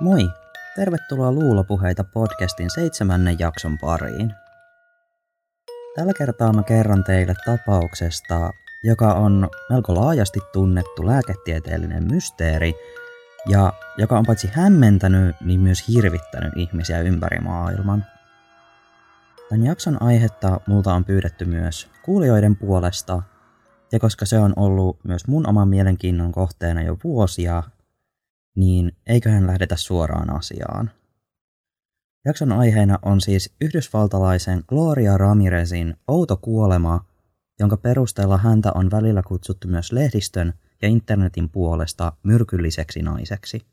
Moi! 0.00 0.30
Tervetuloa 0.76 1.32
Luulopuheita 1.32 2.04
podcastin 2.04 2.70
seitsemännen 2.70 3.38
jakson 3.38 3.78
pariin. 3.78 4.34
Tällä 5.96 6.12
kertaa 6.18 6.52
mä 6.52 6.62
kerron 6.62 7.04
teille 7.04 7.34
tapauksesta, 7.44 8.50
joka 8.84 9.14
on 9.14 9.48
melko 9.70 9.94
laajasti 9.94 10.40
tunnettu 10.52 11.06
lääketieteellinen 11.06 12.04
mysteeri 12.12 12.74
ja 13.48 13.72
joka 13.96 14.18
on 14.18 14.26
paitsi 14.26 14.50
hämmentänyt, 14.52 15.36
niin 15.40 15.60
myös 15.60 15.88
hirvittänyt 15.88 16.52
ihmisiä 16.56 17.00
ympäri 17.00 17.40
maailman. 17.40 18.04
Tämän 19.48 19.66
jakson 19.66 20.02
aihetta 20.02 20.60
multa 20.66 20.94
on 20.94 21.04
pyydetty 21.04 21.44
myös 21.44 21.88
kuulijoiden 22.04 22.56
puolesta, 22.56 23.22
ja 23.92 23.98
koska 23.98 24.26
se 24.26 24.38
on 24.38 24.52
ollut 24.56 24.98
myös 25.04 25.26
mun 25.26 25.48
oman 25.48 25.68
mielenkiinnon 25.68 26.32
kohteena 26.32 26.82
jo 26.82 26.96
vuosia, 27.04 27.62
niin 28.58 28.92
eiköhän 29.06 29.46
lähdetä 29.46 29.76
suoraan 29.76 30.36
asiaan. 30.36 30.90
Jakson 32.24 32.52
aiheena 32.52 32.98
on 33.02 33.20
siis 33.20 33.54
yhdysvaltalaisen 33.60 34.64
Gloria 34.66 35.18
Ramirezin 35.18 35.94
outo 36.08 36.36
kuolema, 36.36 37.04
jonka 37.60 37.76
perusteella 37.76 38.38
häntä 38.38 38.72
on 38.74 38.90
välillä 38.90 39.22
kutsuttu 39.22 39.68
myös 39.68 39.92
lehdistön 39.92 40.52
ja 40.82 40.88
internetin 40.88 41.48
puolesta 41.48 42.12
myrkylliseksi 42.22 43.02
naiseksi. 43.02 43.66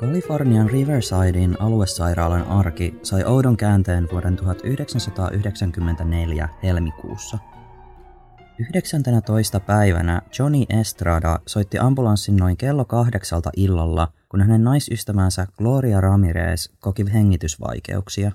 Kalifornian 0.00 0.70
Riversidein 0.70 1.62
aluesairaalan 1.62 2.42
arki 2.42 3.00
sai 3.02 3.24
oudon 3.24 3.56
käänteen 3.56 4.08
vuoden 4.12 4.36
1994 4.36 6.48
helmikuussa. 6.62 7.38
19. 8.58 9.60
päivänä 9.60 10.22
Johnny 10.38 10.64
Estrada 10.68 11.38
soitti 11.46 11.78
ambulanssin 11.78 12.36
noin 12.36 12.56
kello 12.56 12.84
kahdeksalta 12.84 13.50
illalla, 13.56 14.12
kun 14.28 14.40
hänen 14.40 14.64
naisystävänsä 14.64 15.46
Gloria 15.58 16.00
Ramirez 16.00 16.68
koki 16.78 17.04
hengitysvaikeuksia. 17.12 18.32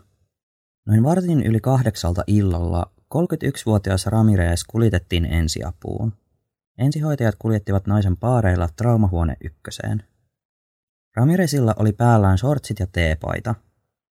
Noin 0.88 1.03
vartin 1.03 1.43
yli 1.43 1.59
kahdeksalta 1.59 2.23
illalla 2.27 2.91
31-vuotias 3.16 4.05
Ramirez 4.05 4.63
kuljetettiin 4.67 5.25
ensiapuun. 5.25 6.13
Ensihoitajat 6.77 7.36
kuljettivat 7.39 7.88
naisen 7.88 8.17
paareilla 8.17 8.69
traumahuone 8.77 9.38
ykköseen. 9.43 10.03
Ramirezilla 11.16 11.73
oli 11.80 11.94
päällään 11.94 12.38
shortsit 12.38 12.80
ja 12.80 12.88
teepaita. 12.91 13.55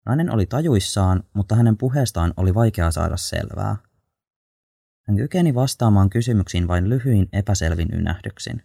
Nainen 0.06 0.30
oli 0.30 0.46
tajuissaan, 0.46 1.22
mutta 1.32 1.54
hänen 1.54 1.76
puheestaan 1.76 2.34
oli 2.36 2.54
vaikea 2.54 2.90
saada 2.90 3.16
selvää. 3.16 3.76
Hän 5.06 5.16
kykeni 5.16 5.54
vastaamaan 5.54 6.10
kysymyksiin 6.10 6.68
vain 6.68 6.88
lyhyin 6.88 7.28
epäselvin 7.32 7.88
ynähdyksin. 7.94 8.62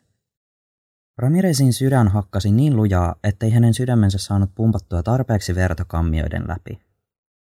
Ramirezin 1.17 1.73
sydän 1.73 2.07
hakkasi 2.07 2.51
niin 2.51 2.75
lujaa, 2.75 3.15
ettei 3.23 3.49
hänen 3.49 3.73
sydämensä 3.73 4.17
saanut 4.17 4.51
pumpattua 4.55 5.03
tarpeeksi 5.03 5.55
verta 5.55 5.85
kammioiden 5.85 6.43
läpi. 6.47 6.79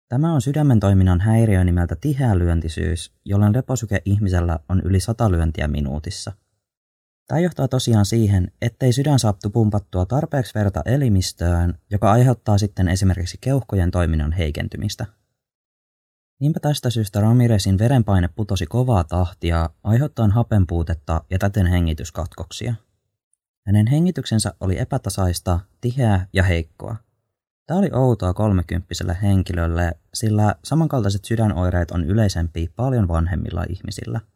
Tämä 0.10 0.34
on 0.34 0.42
sydämen 0.42 0.80
toiminnan 0.80 1.22
häiriö 1.22 1.64
nimeltä 1.64 1.96
tiheä 2.02 2.40
lyöntisyys, 2.40 3.14
jolloin 3.26 3.54
leposyke 3.54 4.02
ihmisellä 4.06 4.60
on 4.70 4.82
yli 4.82 5.00
sata 5.00 5.32
lyöntiä 5.32 5.68
minuutissa– 5.68 6.32
Tämä 7.28 7.40
johtaa 7.40 7.68
tosiaan 7.68 8.06
siihen, 8.06 8.52
ettei 8.62 8.94
sydän 8.94 9.20
saaptu 9.20 9.50
pumpattua 9.50 10.06
tarpeeksi 10.06 10.54
verta 10.56 10.82
elimistöön, 10.86 11.80
joka 11.90 12.12
aiheuttaa 12.12 12.58
sitten 12.58 12.88
esimerkiksi 12.88 13.38
keuhkojen 13.42 13.92
toiminnan 13.92 14.32
heikentymistä. 14.32 15.06
Niinpä 16.40 16.60
tästä 16.60 16.90
syystä 16.90 17.22
Ramirezin 17.22 17.78
verenpaine 17.78 18.30
putosi 18.36 18.66
kovaa 18.66 19.04
tahtia, 19.04 19.70
aiheuttaen 19.84 20.32
hapenpuutetta 20.32 21.24
ja 21.30 21.40
täten 21.40 21.66
hengityskatkoksia. 21.66 22.76
Hänen 23.66 23.88
hengityksensä 23.88 24.54
oli 24.60 24.80
epätasaista, 24.80 25.60
tiheää 25.82 26.28
ja 26.34 26.44
heikkoa. 26.44 26.96
Tämä 27.68 27.80
oli 27.80 27.90
outoa 27.94 28.34
kolmekymppiselle 28.34 29.18
henkilölle, 29.22 29.92
sillä 30.14 30.56
samankaltaiset 30.64 31.26
sydänoireet 31.26 31.92
on 31.92 32.06
yleisempi 32.06 32.72
paljon 32.76 33.08
vanhemmilla 33.08 33.66
ihmisillä– 33.70 34.22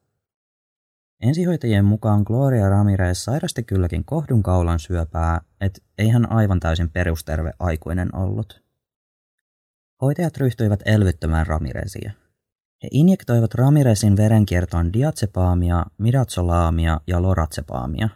Ensihoitajien 1.21 1.85
mukaan 1.85 2.23
Gloria 2.25 2.69
Ramirez 2.69 3.17
sairasti 3.17 3.63
kylläkin 3.63 4.05
kohdun 4.05 4.43
kaulan 4.43 4.79
syöpää, 4.79 5.41
et 5.61 5.83
ei 5.97 6.09
hän 6.09 6.31
aivan 6.31 6.59
täysin 6.59 6.89
perusterve 6.89 7.53
aikuinen 7.59 8.15
ollut. 8.15 8.61
Hoitajat 10.01 10.37
ryhtyivät 10.37 10.79
elvyttämään 10.85 11.47
Ramirezia. 11.47 12.11
He 12.83 12.87
injektoivat 12.91 13.53
Ramirezin 13.53 14.17
verenkiertoon 14.17 14.93
diatsepaamia, 14.93 15.85
midatsolaamia 15.97 17.01
ja 17.07 17.21
loratsepaamia. 17.21 18.09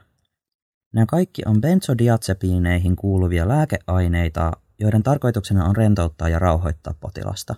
Nämä 0.94 1.06
kaikki 1.06 1.42
on 1.46 1.62
benzodiatsepiineihin 1.62 2.96
kuuluvia 2.96 3.48
lääkeaineita, 3.48 4.52
joiden 4.80 5.04
tarkoituksena 5.04 5.66
on 5.66 5.76
rentouttaa 5.76 6.30
ja 6.30 6.40
rauhoittaa 6.40 6.94
potilasta. 7.00 7.56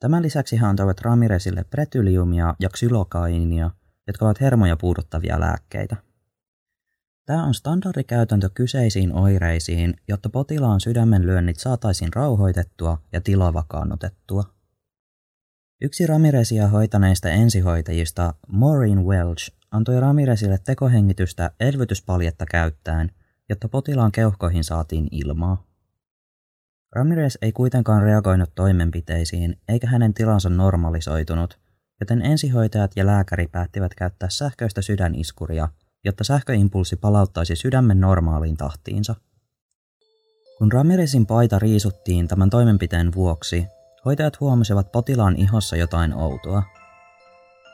Tämän 0.00 0.22
lisäksi 0.22 0.60
he 0.60 0.66
antoivat 0.66 1.00
Ramirezille 1.00 1.64
pretyliumia 1.64 2.54
ja 2.60 2.68
xylokainia– 2.68 3.70
jotka 4.06 4.24
ovat 4.24 4.40
hermoja 4.40 4.76
puuduttavia 4.76 5.40
lääkkeitä. 5.40 5.96
Tämä 7.26 7.44
on 7.44 7.54
standardikäytäntö 7.54 8.50
kyseisiin 8.54 9.12
oireisiin, 9.12 9.94
jotta 10.08 10.28
potilaan 10.28 10.80
sydämenlyönnit 10.80 11.58
saataisiin 11.58 12.12
rauhoitettua 12.12 12.98
ja 13.12 13.20
tila 13.20 13.54
vakaannutettua. 13.54 14.44
Yksi 15.80 16.06
Ramirezia 16.06 16.68
hoitaneista 16.68 17.28
ensihoitajista, 17.28 18.34
Maureen 18.48 19.04
Welch, 19.04 19.52
antoi 19.70 20.00
Ramirezille 20.00 20.58
tekohengitystä 20.64 21.50
elvytyspaljetta 21.60 22.46
käyttäen, 22.46 23.10
jotta 23.48 23.68
potilaan 23.68 24.12
keuhkoihin 24.12 24.64
saatiin 24.64 25.08
ilmaa. 25.10 25.66
Ramirez 26.92 27.36
ei 27.42 27.52
kuitenkaan 27.52 28.02
reagoinut 28.02 28.54
toimenpiteisiin, 28.54 29.58
eikä 29.68 29.86
hänen 29.86 30.14
tilansa 30.14 30.48
normalisoitunut, 30.48 31.58
joten 32.00 32.22
ensihoitajat 32.22 32.90
ja 32.96 33.06
lääkäri 33.06 33.46
päättivät 33.46 33.94
käyttää 33.94 34.28
sähköistä 34.28 34.82
sydäniskuria, 34.82 35.68
jotta 36.04 36.24
sähköimpulssi 36.24 36.96
palauttaisi 36.96 37.56
sydämen 37.56 38.00
normaaliin 38.00 38.56
tahtiinsa. 38.56 39.14
Kun 40.58 40.72
Ramirezin 40.72 41.26
paita 41.26 41.58
riisuttiin 41.58 42.28
tämän 42.28 42.50
toimenpiteen 42.50 43.14
vuoksi, 43.14 43.66
hoitajat 44.04 44.40
huomasivat 44.40 44.92
potilaan 44.92 45.36
ihossa 45.36 45.76
jotain 45.76 46.14
outoa. 46.14 46.62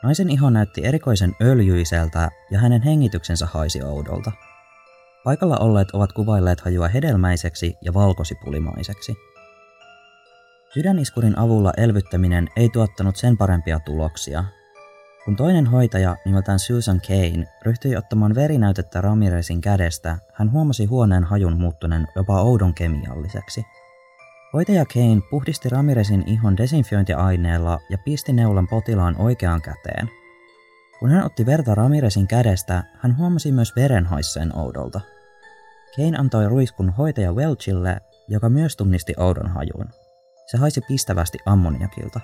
Naisen 0.03 0.29
iho 0.29 0.49
näytti 0.49 0.85
erikoisen 0.85 1.35
öljyiseltä 1.41 2.29
ja 2.51 2.59
hänen 2.59 2.81
hengityksensä 2.81 3.45
haisi 3.45 3.83
oudolta. 3.83 4.31
Paikalla 5.23 5.57
olleet 5.57 5.91
ovat 5.91 6.13
kuvailleet 6.13 6.61
hajua 6.61 6.87
hedelmäiseksi 6.87 7.75
ja 7.81 7.93
valkosipulимaiseksi. 7.93 9.15
Sydäniskurin 10.73 11.39
avulla 11.39 11.73
elvyttäminen 11.77 12.47
ei 12.55 12.69
tuottanut 12.69 13.15
sen 13.15 13.37
parempia 13.37 13.79
tuloksia. 13.79 14.43
Kun 15.25 15.35
toinen 15.35 15.67
hoitaja 15.67 16.17
nimeltään 16.25 16.59
Susan 16.59 17.01
Kane 17.07 17.47
ryhtyi 17.65 17.95
ottamaan 17.95 18.35
verinäytettä 18.35 19.01
Ramirezin 19.01 19.61
kädestä, 19.61 20.17
hän 20.33 20.51
huomasi 20.51 20.85
huoneen 20.85 21.23
hajun 21.23 21.59
muuttuneen 21.59 22.07
jopa 22.15 22.41
oudon 22.41 22.73
kemialliseksi. 22.73 23.63
Hoitaja 24.53 24.85
Kane 24.85 25.21
puhdisti 25.29 25.69
Ramirezin 25.69 26.23
ihon 26.27 26.57
desinfiointiaineella 26.57 27.79
ja 27.89 27.97
pisti 28.05 28.33
neulan 28.33 28.67
potilaan 28.67 29.15
oikeaan 29.21 29.61
käteen. 29.61 30.09
Kun 30.99 31.09
hän 31.09 31.25
otti 31.25 31.45
verta 31.45 31.75
Ramirezin 31.75 32.27
kädestä, 32.27 32.83
hän 32.99 33.17
huomasi 33.17 33.51
myös 33.51 33.75
veren 33.75 34.05
haisseen 34.05 34.57
oudolta. 34.57 35.01
Kane 35.95 36.17
antoi 36.17 36.49
ruiskun 36.49 36.89
hoitaja 36.89 37.33
Welchille, 37.33 38.01
joka 38.27 38.49
myös 38.49 38.75
tunnisti 38.75 39.13
oudon 39.17 39.49
hajun. 39.49 40.02
Se 40.45 40.57
haisi 40.57 40.81
pistävästi 40.87 41.37
ammoniakilta. 41.45 42.19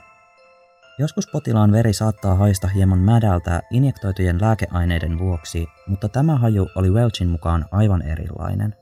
Joskus 0.99 1.27
potilaan 1.27 1.71
veri 1.71 1.93
saattaa 1.93 2.35
haista 2.35 2.67
hieman 2.67 2.99
mädältä 2.99 3.61
injektoitujen 3.71 4.41
lääkeaineiden 4.41 5.19
vuoksi, 5.19 5.67
mutta 5.87 6.09
tämä 6.09 6.37
haju 6.37 6.69
oli 6.75 6.89
Welchin 6.89 7.27
mukaan 7.27 7.65
aivan 7.71 8.01
erilainen. 8.01 8.75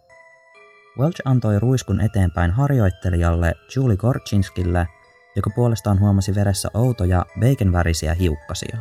Welch 1.00 1.22
antoi 1.26 1.60
ruiskun 1.60 2.02
eteenpäin 2.02 2.52
harjoittelijalle 2.52 3.54
Julie 3.76 3.98
Gorchinskille, 3.98 4.88
joka 5.36 5.50
puolestaan 5.56 6.00
huomasi 6.00 6.36
veressä 6.36 6.70
outoja 6.74 7.26
beikenvärisiä 7.40 8.14
hiukkasia. 8.14 8.78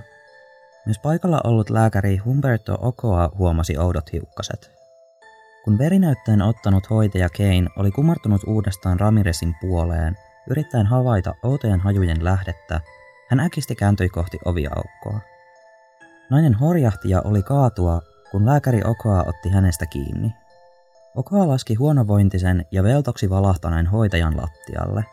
Myös 0.87 0.99
paikalla 0.99 1.41
ollut 1.45 1.71
lääkäri 1.71 2.17
Humberto 2.17 2.79
Okoa 2.81 3.31
huomasi 3.39 3.79
oudot 3.79 4.13
hiukkaset. 4.13 4.71
Kun 5.65 5.79
verinäytteen 5.79 6.43
ottanut 6.43 6.91
hoitaja 6.91 7.29
Kane 7.29 7.67
oli 7.77 7.91
kumartunut 7.91 8.41
uudestaan 8.47 9.01
Ramirezin 9.01 9.55
puoleen, 9.61 10.17
Yrittäen 10.51 10.87
havaita 10.87 11.35
outojen 11.43 11.81
hajujen 11.81 12.25
lähdettä, 12.25 12.81
hän 13.31 13.41
äkisti 13.41 13.75
kääntyi 13.75 14.09
kohti 14.09 14.39
oviaukkoa. 14.45 15.21
Nainen 16.31 16.55
horjahti 16.55 17.11
ja 17.11 17.23
oli 17.25 17.43
kaatua, 17.43 18.01
kun 18.31 18.47
lääkäri 18.47 18.81
Okoa 18.85 19.25
otti 19.27 19.49
hänestä 19.49 19.87
kiinni. 19.87 20.35
Okoa 21.15 21.49
laski 21.49 21.75
huonovointisen 21.75 22.67
ja 22.71 22.83
veltoksi 22.83 23.31
valahtaneen 23.31 23.87
hoitajan 23.87 24.37
lattialle. 24.37 25.05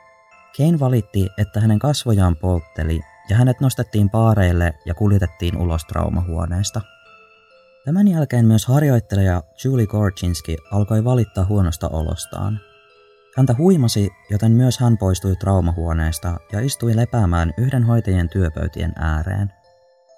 Kane 0.58 0.80
valitti, 0.80 1.30
että 1.38 1.62
hänen 1.62 1.80
kasvojaan 1.80 2.36
poltteli 2.36 3.02
ja 3.30 3.36
hänet 3.36 3.60
nostettiin 3.60 4.10
paareille 4.10 4.74
ja 4.86 4.94
kuljetettiin 4.94 5.58
ulos 5.58 5.86
traumahuoneesta. 5.86 6.82
Tämän 7.86 8.08
jälkeen 8.08 8.46
myös 8.46 8.66
harjoittelija 8.66 9.44
Julie 9.64 9.88
Gorchinski 9.88 10.58
alkoi 10.72 11.04
valittaa 11.04 11.46
huonosta 11.46 11.90
olostaan. 11.90 12.60
Häntä 13.38 13.56
huimasi, 13.58 14.10
joten 14.30 14.52
myös 14.52 14.80
hän 14.80 14.98
poistui 14.98 15.36
traumahuoneesta 15.36 16.38
ja 16.52 16.60
istui 16.60 16.96
lepäämään 16.96 17.54
yhden 17.58 17.84
hoitajien 17.84 18.30
työpöytien 18.30 18.94
ääreen. 18.96 19.54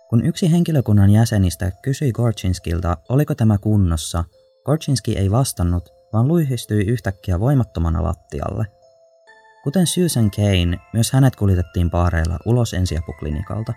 Kun 0.09 0.25
yksi 0.25 0.51
henkilökunnan 0.51 1.09
jäsenistä 1.09 1.71
kysyi 1.81 2.11
Gorchinskilta, 2.11 2.97
oliko 3.09 3.35
tämä 3.35 3.57
kunnossa, 3.57 4.23
Gorchinski 4.65 5.17
ei 5.17 5.31
vastannut, 5.31 5.89
vaan 6.13 6.27
luihistyi 6.27 6.83
yhtäkkiä 6.83 7.39
voimattomana 7.39 8.03
lattialle. 8.03 8.65
Kuten 9.63 9.87
Susan 9.87 10.31
Kane, 10.31 10.79
myös 10.93 11.11
hänet 11.11 11.35
kuljetettiin 11.35 11.89
paareilla 11.89 12.39
ulos 12.45 12.73
ensiapuklinikalta. 12.73 13.73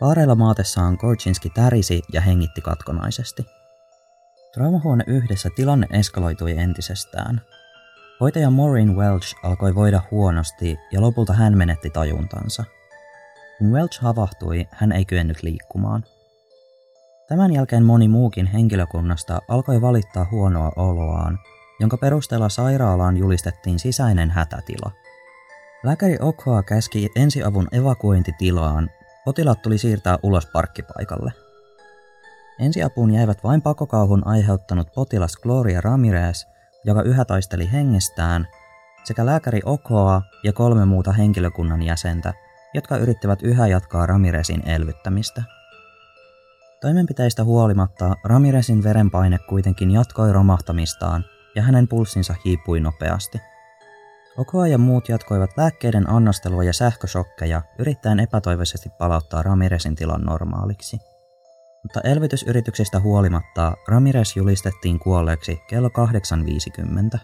Paareilla 0.00 0.34
maatessaan 0.34 0.96
Gorchinski 1.00 1.50
tärisi 1.50 2.02
ja 2.12 2.20
hengitti 2.20 2.60
katkonaisesti. 2.60 3.46
Traumahuone 4.54 5.04
yhdessä 5.06 5.48
tilanne 5.56 5.86
eskaloitui 5.90 6.58
entisestään. 6.58 7.40
Hoitaja 8.20 8.50
Maureen 8.50 8.96
Welch 8.96 9.36
alkoi 9.42 9.74
voida 9.74 10.02
huonosti 10.10 10.78
ja 10.92 11.00
lopulta 11.00 11.32
hän 11.32 11.56
menetti 11.56 11.90
tajuntansa. 11.90 12.64
Kun 13.58 13.72
Welch 13.72 14.00
havahtui, 14.00 14.68
hän 14.70 14.92
ei 14.92 15.04
kyennyt 15.04 15.42
liikkumaan. 15.42 16.04
Tämän 17.28 17.52
jälkeen 17.52 17.84
moni 17.84 18.08
muukin 18.08 18.46
henkilökunnasta 18.46 19.42
alkoi 19.48 19.80
valittaa 19.80 20.26
huonoa 20.30 20.72
oloaan, 20.76 21.38
jonka 21.80 21.96
perusteella 21.96 22.48
sairaalaan 22.48 23.16
julistettiin 23.16 23.78
sisäinen 23.78 24.30
hätätila. 24.30 24.90
Lääkäri 25.84 26.16
Okhoa 26.20 26.62
käski 26.62 27.08
ensiavun 27.16 27.68
evakuointitilaan, 27.72 28.90
potilaat 29.24 29.62
tuli 29.62 29.78
siirtää 29.78 30.18
ulos 30.22 30.46
parkkipaikalle. 30.46 31.32
Ensiapuun 32.58 33.10
jäivät 33.10 33.44
vain 33.44 33.62
pakokauhun 33.62 34.26
aiheuttanut 34.26 34.92
potilas 34.94 35.36
Gloria 35.36 35.80
Ramirez, 35.80 36.46
joka 36.86 37.02
yhä 37.02 37.24
taisteli 37.24 37.72
hengestään, 37.72 38.48
sekä 39.04 39.26
lääkäri 39.26 39.60
Okhoa 39.64 40.22
ja 40.44 40.52
kolme 40.52 40.84
muuta 40.84 41.12
henkilökunnan 41.12 41.82
jäsentä, 41.82 42.34
jotka 42.74 42.96
yrittivät 42.96 43.42
yhä 43.42 43.66
jatkaa 43.66 44.06
Ramirezin 44.06 44.68
elvyttämistä. 44.68 45.42
Toimenpiteistä 46.80 47.44
huolimatta 47.44 48.16
Ramirezin 48.24 48.82
verenpaine 48.82 49.38
kuitenkin 49.38 49.90
jatkoi 49.90 50.32
romahtamistaan 50.32 51.24
ja 51.54 51.62
hänen 51.62 51.88
pulssinsa 51.88 52.34
hiipui 52.44 52.80
nopeasti. 52.80 53.40
Okoa 54.38 54.66
ja 54.66 54.78
muut 54.78 55.08
jatkoivat 55.08 55.50
lääkkeiden 55.56 56.10
annostelua 56.10 56.64
ja 56.64 56.72
sähkösokkeja 56.72 57.62
yrittäen 57.78 58.20
epätoivoisesti 58.20 58.88
palauttaa 58.98 59.42
Ramirezin 59.42 59.96
tilan 59.96 60.22
normaaliksi. 60.22 61.15
Mutta 61.86 62.00
elvytysyrityksistä 62.00 63.00
huolimatta 63.00 63.76
Ramirez 63.88 64.36
julistettiin 64.36 64.98
kuolleeksi 64.98 65.60
kello 65.68 65.88
8.50. 65.88 67.18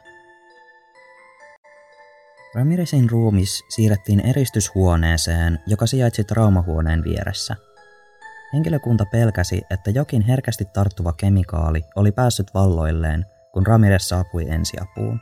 Ramirezin 2.55 3.11
ruumis 3.11 3.65
siirrettiin 3.69 4.21
eristyshuoneeseen, 4.21 5.59
joka 5.67 5.87
sijaitsi 5.87 6.25
traumahuoneen 6.25 7.05
vieressä– 7.05 7.57
Henkilökunta 8.53 9.07
pelkäsi, 9.07 9.63
että 9.71 9.91
jokin 9.91 10.23
herkästi 10.23 10.65
tarttuva 10.65 11.13
kemikaali 11.13 11.85
oli 11.97 12.13
päässyt 12.13 12.55
valloilleen, 12.55 13.27
kun 13.53 13.67
Ramirez 13.67 14.03
saapui 14.03 14.51
ensiapuun. 14.51 15.21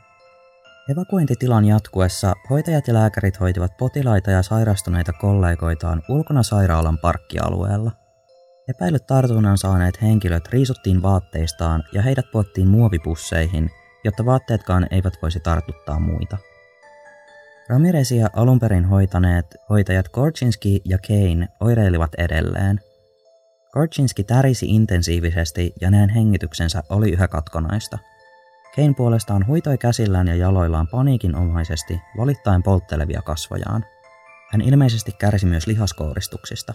Evakuointitilan 0.91 1.65
jatkuessa 1.65 2.33
hoitajat 2.49 2.87
ja 2.87 2.93
lääkärit 2.93 3.39
hoitivat 3.39 3.77
potilaita 3.77 4.31
ja 4.31 4.43
sairastuneita 4.43 5.13
kollegoitaan 5.13 6.01
ulkona 6.09 6.43
sairaalan 6.43 6.97
parkkialueella. 6.97 7.91
Epäilyt 8.67 9.07
tartunnan 9.07 9.57
saaneet 9.57 10.01
henkilöt 10.01 10.47
riisuttiin 10.47 11.01
vaatteistaan 11.01 11.83
ja 11.93 12.01
heidät 12.01 12.25
puottiin 12.31 12.67
muovipusseihin, 12.67 13.69
jotta 14.03 14.25
vaatteetkaan 14.25 14.87
eivät 14.91 15.13
voisi 15.21 15.39
tartuttaa 15.39 15.99
muita. 15.99 16.37
Ramirezia 17.69 18.29
alun 18.35 18.59
perin 18.59 18.85
hoitaneet 18.85 19.45
hoitajat 19.69 20.09
Korchinski 20.09 20.81
ja 20.85 20.97
Kane 21.07 21.47
oireilivat 21.59 22.11
edelleen– 22.17 22.79
Korchinski 23.71 24.23
tärisi 24.23 24.65
intensiivisesti 24.65 25.73
ja 25.81 25.91
näin 25.91 26.09
hengityksensä 26.09 26.83
oli 26.89 27.11
yhä 27.11 27.27
katkonaista. 27.27 27.97
Kane 28.75 28.93
puolestaan 28.97 29.47
huitoi 29.47 29.77
käsillään 29.77 30.27
ja 30.27 30.35
jaloillaan 30.35 30.87
paniikinomaisesti 30.87 32.01
valittain 32.17 32.63
polttelevia 32.63 33.21
kasvojaan. 33.21 33.85
Hän 34.51 34.61
ilmeisesti 34.61 35.11
kärsi 35.11 35.45
myös 35.45 35.67
lihaskouristuksista. 35.67 36.73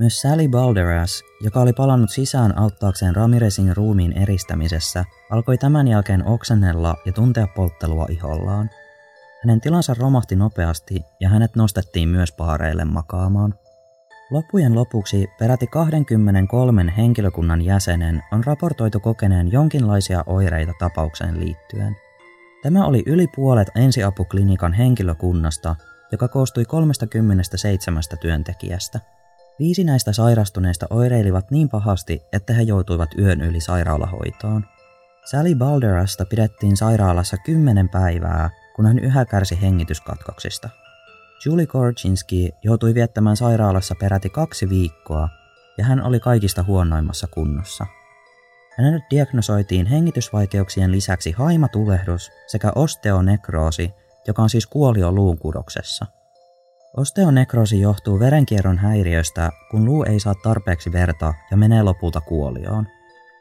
Myös 0.00 0.20
Sally 0.20 0.48
Balderas, 0.48 1.22
joka 1.40 1.60
oli 1.60 1.72
palannut 1.72 2.10
sisään 2.10 2.58
auttaakseen 2.58 3.16
Ramirezin 3.16 3.76
ruumiin 3.76 4.12
eristämisessä, 4.12 5.04
alkoi 5.30 5.58
tämän 5.58 5.88
jälkeen 5.88 6.26
oksennella 6.26 6.96
ja 7.06 7.12
tuntea 7.12 7.46
polttelua 7.56 8.06
ihollaan. 8.10 8.70
Hänen 9.44 9.60
tilansa 9.60 9.94
romahti 9.98 10.36
nopeasti 10.36 11.02
ja 11.20 11.28
hänet 11.28 11.56
nostettiin 11.56 12.08
myös 12.08 12.32
paareille 12.32 12.84
makaamaan. 12.84 13.54
Loppujen 14.30 14.74
lopuksi 14.74 15.28
peräti 15.38 15.66
23 15.66 16.92
henkilökunnan 16.96 17.62
jäsenen 17.62 18.22
on 18.32 18.44
raportoitu 18.44 19.00
kokeneen 19.00 19.52
jonkinlaisia 19.52 20.24
oireita 20.26 20.72
tapaukseen 20.78 21.40
liittyen. 21.40 21.96
Tämä 22.62 22.86
oli 22.86 23.02
yli 23.06 23.26
puolet 23.36 23.68
ensiapuklinikan 23.74 24.72
henkilökunnasta, 24.72 25.76
joka 26.12 26.28
koostui 26.28 26.64
37 26.64 28.02
työntekijästä. 28.20 29.00
Viisi 29.60 29.84
näistä 29.84 30.12
sairastuneista 30.12 30.86
oireilivat 30.90 31.50
niin 31.50 31.68
pahasti, 31.68 32.22
että 32.32 32.52
he 32.52 32.62
joutuivat 32.62 33.10
yön 33.18 33.40
yli 33.40 33.60
sairaalahoitoon. 33.60 34.64
Sally 35.24 35.54
Balderasta 35.54 36.24
pidettiin 36.24 36.76
sairaalassa 36.76 37.36
kymmenen 37.36 37.88
päivää, 37.88 38.50
kun 38.76 38.86
hän 38.86 38.98
yhä 38.98 39.24
kärsi 39.24 39.60
hengityskatkoksista. 39.62 40.68
Julie 41.46 41.66
Korchinski 41.66 42.52
joutui 42.64 42.94
viettämään 42.94 43.36
sairaalassa 43.36 43.94
peräti 44.00 44.30
kaksi 44.30 44.68
viikkoa 44.68 45.28
ja 45.78 45.84
hän 45.84 46.02
oli 46.02 46.20
kaikista 46.20 46.62
huonoimmassa 46.62 47.26
kunnossa. 47.26 47.86
Hänelle 48.78 49.02
diagnosoitiin 49.10 49.86
hengitysvaikeuksien 49.86 50.92
lisäksi 50.92 51.32
haimatulehdus 51.32 52.30
sekä 52.46 52.72
osteonekroosi, 52.74 53.90
joka 54.26 54.42
on 54.42 54.50
siis 54.50 54.66
kuolio 54.66 55.12
luun 55.12 55.38
kudoksessa. 55.38 56.06
Osteonekroosi 56.96 57.80
johtuu 57.80 58.18
verenkierron 58.18 58.78
häiriöstä, 58.78 59.50
kun 59.70 59.84
luu 59.84 60.04
ei 60.04 60.20
saa 60.20 60.34
tarpeeksi 60.34 60.92
verta 60.92 61.34
ja 61.50 61.56
menee 61.56 61.82
lopulta 61.82 62.20
kuolioon. 62.20 62.86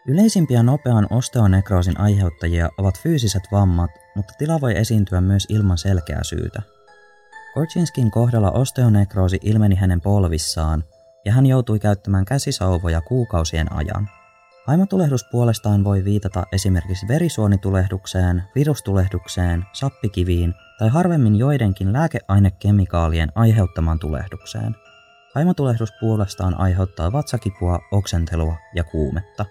Yleisimpiä 0.08 0.64
nopean 0.64 1.08
osteonekroosin 1.10 2.00
aiheuttajia 2.00 2.70
ovat 2.78 3.00
fyysiset 3.00 3.44
vammat, 3.52 3.92
mutta 4.16 4.34
tila 4.38 4.62
voi 4.62 4.78
esiintyä 4.78 5.22
myös 5.22 5.46
ilman 5.50 5.78
selkeää 5.78 6.24
syytä. 6.24 6.62
Korchinskin 7.54 8.12
kohdalla 8.12 8.52
osteonekroosi 8.52 9.40
ilmeni 9.42 9.76
hänen 9.76 10.02
polvissaan, 10.02 10.84
ja 11.26 11.32
hän 11.32 11.46
joutui 11.46 11.80
käyttämään 11.80 12.26
käsisauvoja 12.26 13.02
kuukausien 13.02 13.74
ajan. 13.74 14.10
Haimatulehdus 14.68 15.26
puolestaan 15.32 15.84
voi 15.84 16.04
viitata 16.04 16.44
esimerkiksi 16.52 17.08
verisuonitulehdukseen, 17.08 18.44
virustulehdukseen, 18.56 19.66
sappikiviin 19.74 20.54
tai 20.80 20.90
harvemmin 20.90 21.36
joidenkin 21.36 21.94
lääkeainekemikaalien 21.94 23.32
aiheuttamaan 23.36 24.00
tulehdukseen. 24.00 24.76
Haimatulehdus 25.36 25.90
puolestaan 26.00 26.60
aiheuttaa 26.60 27.12
vatsakipua, 27.12 27.80
oksentelua 27.92 28.56
ja 28.76 28.84
kuumetta. 28.84 29.46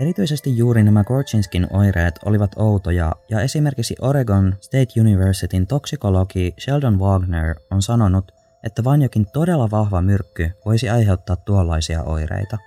Erityisesti 0.00 0.56
juuri 0.56 0.82
nämä 0.82 1.04
Gorchinskin 1.04 1.66
oireet 1.70 2.14
olivat 2.24 2.50
outoja, 2.56 3.12
ja 3.30 3.40
esimerkiksi 3.40 3.96
Oregon 4.00 4.56
State 4.60 5.00
Universityn 5.00 5.66
toksikologi 5.66 6.54
Sheldon 6.60 6.98
Wagner 6.98 7.54
on 7.70 7.82
sanonut, 7.82 8.32
että 8.64 8.84
vain 8.84 9.02
jokin 9.02 9.26
todella 9.32 9.70
vahva 9.70 10.02
myrkky 10.02 10.50
voisi 10.64 10.88
aiheuttaa 10.88 11.36
tuollaisia 11.36 12.02
oireita. 12.02 12.58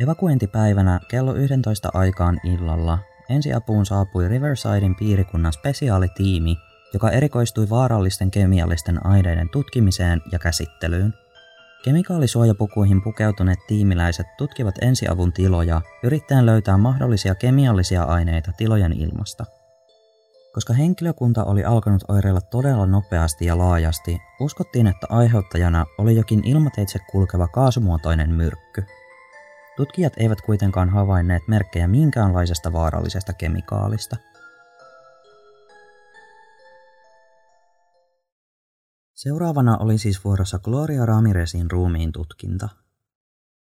Evakuointipäivänä 0.00 1.00
kello 1.10 1.34
11 1.34 1.88
aikaan 1.94 2.40
illalla 2.44 2.98
ensiapuun 3.30 3.86
saapui 3.86 4.28
Riversidein 4.28 4.96
piirikunnan 4.96 5.52
spesiaalitiimi, 5.52 6.56
joka 6.92 7.10
erikoistui 7.10 7.70
vaarallisten 7.70 8.30
kemiallisten 8.30 9.06
aineiden 9.06 9.48
tutkimiseen 9.48 10.22
ja 10.32 10.38
käsittelyyn. 10.38 11.14
Kemikaalisuojapukuihin 11.84 13.02
pukeutuneet 13.02 13.58
tiimiläiset 13.66 14.26
tutkivat 14.38 14.74
ensiavun 14.80 15.32
tiloja 15.32 15.80
yrittäen 16.02 16.46
löytää 16.46 16.78
mahdollisia 16.78 17.34
kemiallisia 17.34 18.02
aineita 18.02 18.52
tilojen 18.56 18.92
ilmasta. 18.92 19.44
Koska 20.54 20.72
henkilökunta 20.72 21.44
oli 21.44 21.64
alkanut 21.64 22.04
oireilla 22.08 22.40
todella 22.40 22.86
nopeasti 22.86 23.44
ja 23.44 23.58
laajasti, 23.58 24.18
uskottiin, 24.40 24.86
että 24.86 25.06
aiheuttajana 25.10 25.86
oli 25.98 26.16
jokin 26.16 26.44
ilmateitse 26.44 26.98
kulkeva 27.10 27.48
kaasumuotoinen 27.48 28.30
myrkky. 28.30 28.84
Tutkijat 29.78 30.12
eivät 30.16 30.40
kuitenkaan 30.40 30.88
havainneet 30.88 31.42
merkkejä 31.48 31.88
minkäänlaisesta 31.88 32.72
vaarallisesta 32.72 33.32
kemikaalista– 33.32 34.16
Seuraavana 39.18 39.76
oli 39.76 39.98
siis 39.98 40.24
vuorossa 40.24 40.58
Gloria 40.58 41.06
Ramirezin 41.06 41.70
ruumiin 41.70 42.12
tutkinta. 42.12 42.68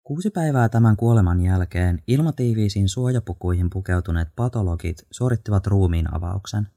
Kuusi 0.04 0.30
päivää 0.30 0.70
tämän 0.70 0.98
kuoleman 0.98 1.42
jälkeen 1.42 2.04
ilmatiiviisiin 2.08 2.90
suojapukuihin 2.90 3.70
pukeutuneet 3.70 4.28
patologit 4.36 4.98
suorittivat 5.12 5.68
ruumiin 5.68 6.14
avauksen. 6.16 6.68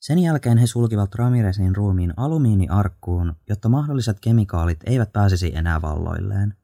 Sen 0.00 0.18
jälkeen 0.18 0.58
he 0.58 0.66
sulkivat 0.66 1.14
Ramirezin 1.14 1.76
ruumiin 1.76 2.14
alumiiniarkkuun, 2.16 3.36
jotta 3.48 3.68
mahdolliset 3.68 4.20
kemikaalit 4.20 4.80
eivät 4.86 5.12
pääsisi 5.12 5.56
enää 5.56 5.82
valloilleen. 5.82 6.54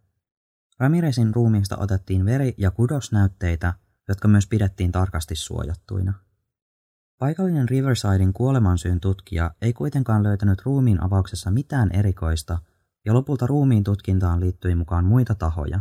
Ramirezin 0.79 1.35
ruumiista 1.35 1.77
otettiin 1.77 2.25
veri- 2.25 2.55
ja 2.59 2.71
kudosnäytteitä, 2.71 3.75
jotka 4.09 4.29
myös 4.29 4.47
pidettiin 4.47 4.93
tarkasti 4.93 5.37
suojattuina. 5.37 6.13
Paikallinen 7.19 7.69
Riversidein 7.69 8.33
kuolemansyyn 8.33 9.01
tutkija 9.01 9.51
ei 9.63 9.73
kuitenkaan 9.73 10.23
löytänyt 10.23 10.63
ruumiin 10.65 11.03
avauksessa 11.03 11.51
mitään 11.51 11.91
erikoista, 11.93 12.59
ja 13.05 13.15
lopulta 13.15 13.47
ruumiin 13.47 13.85
tutkintaan 13.85 14.41
liittyi 14.41 14.75
mukaan 14.75 15.05
muita 15.05 15.35
tahoja. 15.35 15.81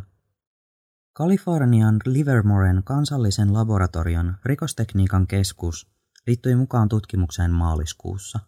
Kalifornian 1.13 1.99
Livermoren 2.05 2.81
kansallisen 2.83 3.53
laboratorion 3.53 4.35
rikostekniikan 4.45 5.27
keskus 5.27 5.87
liittyi 6.27 6.55
mukaan 6.55 6.89
tutkimukseen 6.89 7.51
maaliskuussa. 7.51 8.39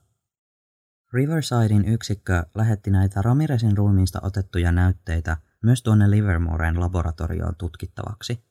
Riversidein 1.13 1.85
yksikkö 1.85 2.45
lähetti 2.55 2.91
näitä 2.91 3.21
Ramirezin 3.21 3.77
ruumiista 3.77 4.19
otettuja 4.23 4.71
näytteitä 4.71 5.37
myös 5.67 5.83
tuonne 5.83 6.11
Livermoren 6.11 6.79
laboratorioon 6.79 7.55
tutkittavaksi. 7.57 8.43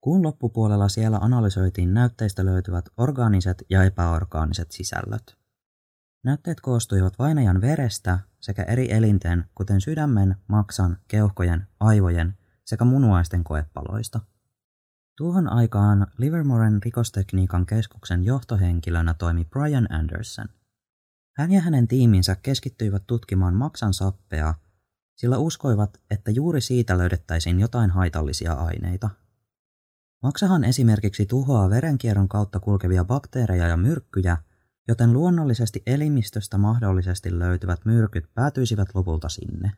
Kuun 0.00 0.22
loppupuolella 0.22 0.88
siellä 0.88 1.18
analysoitiin 1.18 1.94
näytteistä 1.94 2.44
löytyvät 2.44 2.84
orgaaniset 2.96 3.62
ja 3.70 3.84
epäorgaaniset 3.84 4.70
sisällöt. 4.70 5.38
Näytteet 6.24 6.60
koostuivat 6.60 7.18
vainajan 7.18 7.60
verestä 7.60 8.18
sekä 8.40 8.62
eri 8.62 8.92
elinten, 8.92 9.44
kuten 9.54 9.80
sydämen, 9.80 10.36
maksan, 10.48 10.96
keuhkojen, 11.08 11.66
aivojen 11.80 12.34
sekä 12.64 12.84
munuaisten 12.84 13.44
koepaloista. 13.44 14.20
Tuohon 15.16 15.48
aikaan 15.48 16.06
Livermoren 16.18 16.82
rikostekniikan 16.82 17.66
keskuksen 17.66 18.24
johtohenkilönä 18.24 19.14
toimi 19.14 19.44
Brian 19.44 19.92
Anderson. 19.92 20.48
Hän 21.36 21.52
ja 21.52 21.60
hänen 21.60 21.88
tiiminsä 21.88 22.36
keskittyivät 22.36 23.02
tutkimaan 23.06 23.54
maksan 23.54 23.94
sappea, 23.94 24.54
sillä 25.16 25.38
uskoivat, 25.38 26.00
että 26.10 26.30
juuri 26.30 26.60
siitä 26.60 26.98
löydettäisiin 26.98 27.60
jotain 27.60 27.90
haitallisia 27.90 28.52
aineita– 28.52 29.10
Maksahan 30.24 30.64
esimerkiksi 30.64 31.26
tuhoaa 31.26 31.70
verenkierron 31.70 32.28
kautta 32.28 32.60
kulkevia 32.60 33.04
bakteereja 33.04 33.68
ja 33.68 33.76
myrkkyjä, 33.76 34.36
joten 34.88 35.12
luonnollisesti 35.12 35.82
elimistöstä 35.86 36.58
mahdollisesti 36.58 37.38
löytyvät 37.38 37.84
myrkyt 37.84 38.24
päätyisivät 38.34 38.88
lopulta 38.94 39.28
sinne. 39.28 39.72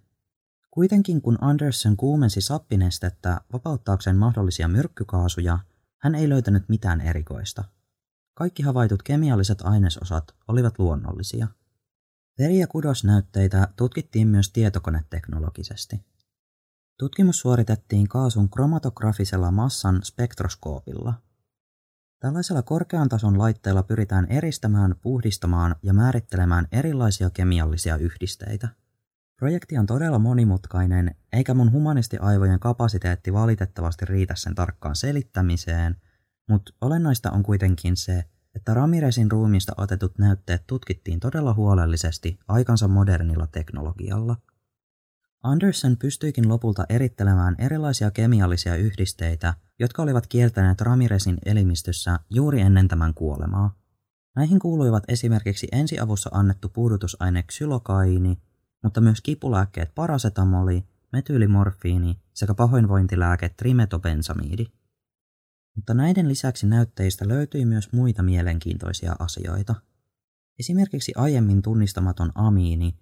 Kuitenkin 0.71 1.23
kun 1.23 1.39
Anderson 1.41 1.97
kuumensi 1.97 2.41
sappinestettä 2.41 3.41
vapauttaakseen 3.53 4.17
mahdollisia 4.17 4.69
myrkkykaasuja, 4.69 5.59
hän 5.99 6.15
ei 6.15 6.29
löytänyt 6.29 6.69
mitään 6.69 7.01
erikoista. 7.01 7.65
Kaikki 8.35 8.63
havaitut 8.63 9.03
kemialliset 9.03 9.63
ainesosat 9.63 10.35
olivat 10.49 10.79
luonnollisia. 10.79 11.49
Veri- 12.39 12.59
ja 12.59 12.67
kudosnäytteitä 12.67 13.69
tutkittiin 13.77 14.29
myös 14.29 14.53
tietokoneteknologisesti. 14.53 16.05
Tutkimus 16.99 17.41
suoritettiin 17.41 18.09
kaasun 18.09 18.51
kromatografisella 18.51 19.51
massan 19.51 20.01
spektroskoopilla. 20.05 21.15
Tällaisella 22.21 22.63
korkean 22.63 23.09
tason 23.09 23.39
laitteella 23.39 23.83
pyritään 23.83 24.27
eristämään, 24.31 24.95
puhdistamaan 25.03 25.77
ja 25.83 25.93
määrittelemään 25.93 26.69
erilaisia 26.73 27.31
kemiallisia 27.31 27.97
yhdisteitä. 27.97 28.69
Projekti 29.37 29.79
on 29.79 29.87
todella 29.87 30.19
monimutkainen, 30.19 31.15
eikä 31.33 31.55
mun 31.55 31.73
humanistiaivojen 31.73 32.61
kapasiteetti 32.61 33.33
valitettavasti 33.33 34.05
riitä 34.05 34.35
sen 34.37 34.55
tarkkaan 34.55 34.97
selittämiseen, 34.97 35.97
mutta 36.49 36.73
olennaista 36.81 37.31
on 37.31 37.43
kuitenkin 37.43 37.97
se, 37.97 38.25
että 38.57 38.75
Ramirezin 38.75 39.31
ruumista 39.31 39.73
otetut 39.77 40.19
näytteet 40.19 40.63
tutkittiin 40.67 41.21
todella 41.21 41.55
huolellisesti 41.55 42.39
aikansa 42.49 42.89
modernilla 42.89 43.47
teknologialla– 43.47 44.37
Anderson 45.47 45.97
pystyikin 45.97 46.49
lopulta 46.49 46.85
erittelemään 46.89 47.55
erilaisia 47.59 48.11
kemiallisia 48.11 48.77
yhdisteitä, 48.77 49.55
jotka 49.79 50.03
olivat 50.03 50.27
kieltäneet 50.27 50.81
Ramirezin 50.81 51.39
elimistössä 51.45 52.19
juuri 52.31 52.61
ennen 52.61 52.89
tämän 52.89 53.15
kuolemaa. 53.15 53.75
Näihin 54.37 54.59
kuuluivat 54.59 55.05
esimerkiksi 55.09 55.69
ensiavussa 55.73 56.31
annettu 56.33 56.69
puudutusaine 56.69 57.43
xylokaini, 57.43 58.39
mutta 58.83 59.01
myös 59.01 59.21
kipulääkkeet 59.21 59.95
parasetamoli, 59.95 60.85
metyylimorfiini 61.13 62.19
sekä 62.35 62.55
pahoinvointilääke 62.55 63.49
trimetobensamiidi. 63.49 64.67
Mutta 65.77 65.95
näiden 65.95 66.29
lisäksi 66.29 66.67
näytteistä 66.67 67.29
löytyi 67.29 67.65
myös 67.65 67.93
muita 67.93 68.23
mielenkiintoisia 68.23 69.17
asioita. 69.19 69.75
Esimerkiksi 70.59 71.13
aiemmin 71.17 71.63
tunnistamaton 71.63 72.33
amiini 72.35 72.95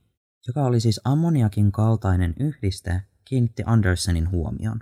joka 0.46 0.62
oli 0.64 0.80
siis 0.80 1.00
ammoniakin 1.04 1.72
kaltainen 1.72 2.34
yhdiste, 2.40 3.02
kiinnitti 3.24 3.62
Andersonin 3.66 4.30
huomion. 4.30 4.80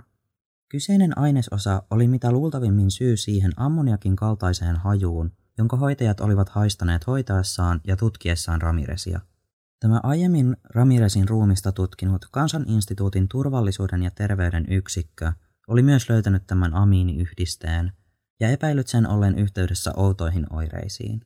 Kyseinen 0.69 1.17
ainesosa 1.17 1.83
oli 1.91 2.07
mitä 2.07 2.31
luultavimmin 2.31 2.91
syy 2.91 3.17
siihen 3.17 3.51
ammoniakin 3.57 4.15
kaltaiseen 4.15 4.75
hajuun, 4.75 5.31
jonka 5.57 5.77
hoitajat 5.77 6.19
olivat 6.19 6.49
haistaneet 6.49 7.07
hoitaessaan 7.07 7.81
ja 7.87 7.97
tutkiessaan 7.97 8.61
Ramiresia. 8.61 9.19
Tämä 9.79 9.99
aiemmin 10.03 10.57
Ramiresin 10.63 11.29
ruumista 11.29 11.71
tutkinut 11.71 12.25
Kansaninstituutin 12.31 13.27
turvallisuuden 13.27 14.03
ja 14.03 14.11
terveyden 14.11 14.65
yksikkö 14.69 15.33
oli 15.67 15.81
myös 15.81 16.09
löytänyt 16.09 16.47
tämän 16.47 16.73
amiiniyhdisteen 16.73 17.91
ja 18.39 18.49
epäillyt 18.49 18.87
sen 18.87 19.07
ollen 19.07 19.37
yhteydessä 19.37 19.93
outoihin 19.95 20.53
oireisiin. 20.53 21.21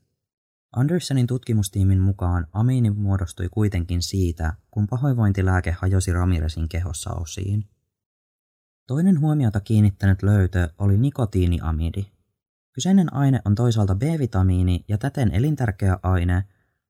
Andersonin 0.75 1.27
tutkimustiimin 1.27 1.99
mukaan 1.99 2.47
amiini 2.53 2.89
muodostui 2.89 3.49
kuitenkin 3.51 4.01
siitä, 4.01 4.53
kun 4.71 4.87
pahoinvointilääke 4.87 5.71
hajosi 5.71 6.13
Ramirezin 6.13 6.69
kehossa 6.69 7.13
osiin. 7.13 7.69
Toinen 8.87 9.19
huomiota 9.19 9.59
kiinnittänyt 9.59 10.23
löytö 10.23 10.69
oli 10.77 10.97
nikotiiniamidi. 10.97 12.05
Kyseinen 12.73 13.13
aine 13.13 13.41
on 13.45 13.55
toisaalta 13.55 13.95
B-vitamiini 13.95 14.85
ja 14.87 14.97
täten 14.97 15.31
elintärkeä 15.31 15.99
aine, 16.03 16.43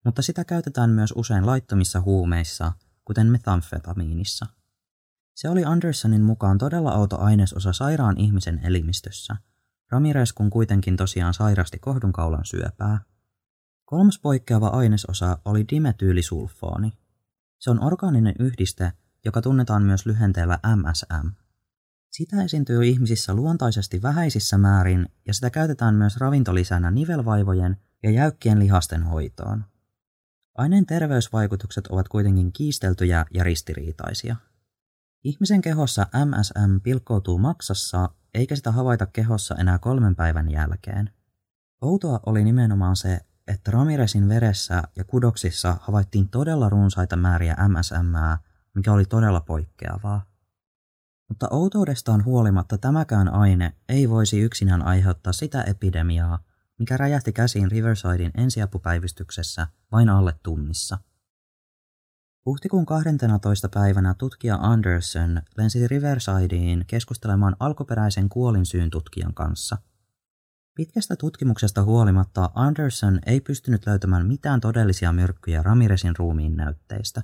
mutta 0.05 0.21
sitä 0.21 0.45
käytetään 0.45 0.89
myös 0.89 1.13
usein 1.15 1.45
laittomissa 1.45 2.01
huumeissa, 2.01 2.73
kuten 3.05 3.27
metamfetamiinissa. 3.27 4.45
Se 5.38 5.50
oli 5.50 5.65
Andersonin 5.65 6.22
mukaan 6.22 6.58
todella 6.58 6.94
outo 6.96 7.20
ainesosa 7.20 7.74
sairaan 7.74 8.17
ihmisen 8.17 8.60
elimistössä. 8.63 9.36
Ramirez 9.91 10.34
kun 10.34 10.50
kuitenkin 10.50 10.98
tosiaan 10.98 11.34
sairasti 11.34 11.79
kohdunkaulan 11.79 12.46
syöpää. 12.46 13.00
Kolmas 13.86 14.20
poikkeava 14.20 14.67
ainesosa 14.67 15.38
oli 15.46 15.65
dimetyylisulfooni. 15.72 16.94
Se 17.60 17.70
on 17.70 17.84
orgaaninen 17.84 18.36
yhdiste, 18.39 18.94
joka 19.25 19.41
tunnetaan 19.41 19.84
myös 19.84 20.06
lyhenteellä 20.06 20.60
MSM. 20.75 21.29
Sitä 22.10 22.44
esiintyy 22.44 22.84
ihmisissä 22.84 23.34
luontaisesti 23.34 24.01
vähäisissä 24.01 24.58
määrin 24.58 25.10
ja 25.27 25.34
sitä 25.34 25.50
käytetään 25.50 25.96
myös 25.96 26.17
ravintolisänä 26.17 26.91
nivelvaivojen 26.91 27.77
ja 28.03 28.12
jäykkien 28.12 28.60
lihasten 28.60 29.03
hoitoon. 29.03 29.65
Aineen 30.56 30.86
terveysvaikutukset 30.86 31.88
ovat 31.88 32.08
kuitenkin 32.08 32.53
kiisteltyjä 32.53 33.25
ja 33.34 33.44
ristiriitaisia. 33.44 34.36
Ihmisen 35.24 35.62
kehossa 35.62 36.07
MSM 36.25 36.79
pilkkoutuu 36.83 37.38
maksassa, 37.38 38.09
eikä 38.33 38.55
sitä 38.55 38.71
havaita 38.71 39.05
kehossa 39.05 39.55
enää 39.55 39.79
kolmen 39.79 40.15
päivän 40.15 40.51
jälkeen. 40.51 41.09
Outoa 41.81 42.19
oli 42.25 42.43
nimenomaan 42.43 42.95
se, 42.95 43.19
että 43.47 43.71
Ramirezin 43.71 44.29
veressä 44.29 44.83
ja 44.95 45.03
kudoksissa 45.03 45.77
havaittiin 45.81 46.29
todella 46.29 46.69
runsaita 46.69 47.15
määriä 47.15 47.55
MSM, 47.67 48.38
mikä 48.74 48.93
oli 48.93 49.05
todella 49.05 49.41
poikkeavaa. 49.41 50.25
Mutta 51.29 51.47
outoudestaan 51.51 52.25
huolimatta 52.25 52.77
tämäkään 52.77 53.33
aine 53.33 53.74
ei 53.89 54.09
voisi 54.09 54.39
yksinään 54.39 54.81
aiheuttaa 54.81 55.33
sitä 55.33 55.63
epidemiaa, 55.63 56.39
mikä 56.79 56.97
räjähti 56.97 57.33
käsiin 57.33 57.71
Riversidein 57.71 58.31
ensiapupäivystyksessä 58.38 59.67
vain 59.91 60.09
alle 60.09 60.33
tunnissa. 60.43 60.97
Huhtikuun 62.47 62.85
12. 62.85 63.69
päivänä 63.69 64.15
tutkija 64.17 64.57
Anderson 64.61 65.41
lensi 65.57 65.87
Riversideen 65.87 66.85
keskustelemaan 66.87 67.55
alkuperäisen 67.59 68.29
kuolinsyyn 68.29 68.89
tutkijan 68.89 69.33
kanssa– 69.33 69.77
Pitkästä 70.77 71.15
tutkimuksesta 71.15 71.83
huolimatta 71.83 72.49
Anderson 72.55 73.19
ei 73.25 73.41
pystynyt 73.41 73.85
löytämään 73.85 74.25
mitään 74.25 74.61
todellisia 74.61 75.11
myrkkyjä 75.11 75.63
Ramirezin 75.63 76.15
ruumiin 76.17 76.55
näytteistä. 76.55 77.23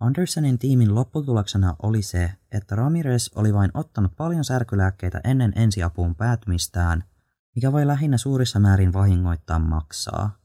Andersonin 0.00 0.58
tiimin 0.58 0.94
lopputuloksena 0.94 1.76
oli 1.82 2.02
se, 2.02 2.32
että 2.52 2.76
Ramirez 2.76 3.30
oli 3.34 3.54
vain 3.54 3.70
ottanut 3.74 4.16
paljon 4.16 4.44
särkylääkkeitä 4.44 5.20
ennen 5.24 5.52
ensiapuun 5.56 6.14
päätymistään, 6.14 7.04
mikä 7.54 7.72
voi 7.72 7.86
lähinnä 7.86 8.18
suurissa 8.18 8.58
määrin 8.58 8.92
vahingoittaa 8.92 9.58
maksaa. 9.58 10.43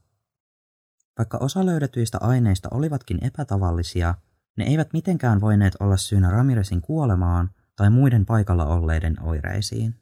Vaikka 1.20 1.38
osa 1.38 1.66
löydetyistä 1.66 2.18
aineista 2.20 2.68
olivatkin 2.72 3.24
epätavallisia, 3.24 4.14
ne 4.56 4.64
eivät 4.64 4.92
mitenkään 4.92 5.40
voineet 5.40 5.76
olla 5.80 5.96
syynä 5.96 6.30
Ramirezin 6.30 6.80
kuolemaan 6.80 7.50
tai 7.76 7.90
muiden 7.90 8.26
paikalla 8.26 8.66
olleiden 8.66 9.22
oireisiin. 9.22 9.94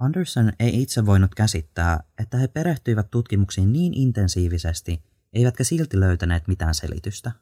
Anderson 0.00 0.52
ei 0.58 0.82
itse 0.82 1.06
voinut 1.06 1.34
käsittää, 1.34 2.00
että 2.18 2.36
he 2.36 2.48
perehtyivät 2.48 3.10
tutkimuksiin 3.10 3.72
niin 3.72 3.94
intensiivisesti, 3.94 5.02
eivätkä 5.32 5.64
silti 5.64 6.00
löytäneet 6.00 6.48
mitään 6.48 6.74
selitystä. 6.74 7.32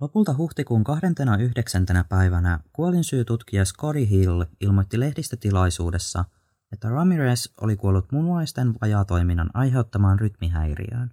Lopulta 0.00 0.34
huhtikuun 0.36 0.84
29. 0.84 1.86
päivänä 2.08 2.60
kuolinsyytutkija 2.72 3.64
Scotty 3.64 4.10
Hill 4.10 4.44
ilmoitti 4.60 5.00
lehdistötilaisuudessa, 5.00 6.24
että 6.72 6.88
Ramirez 6.88 7.48
oli 7.60 7.76
kuollut 7.76 8.12
munuaisten 8.12 8.74
vajaatoiminnan 8.82 9.50
aiheuttamaan 9.54 10.18
rytmihäiriöön. 10.18 11.10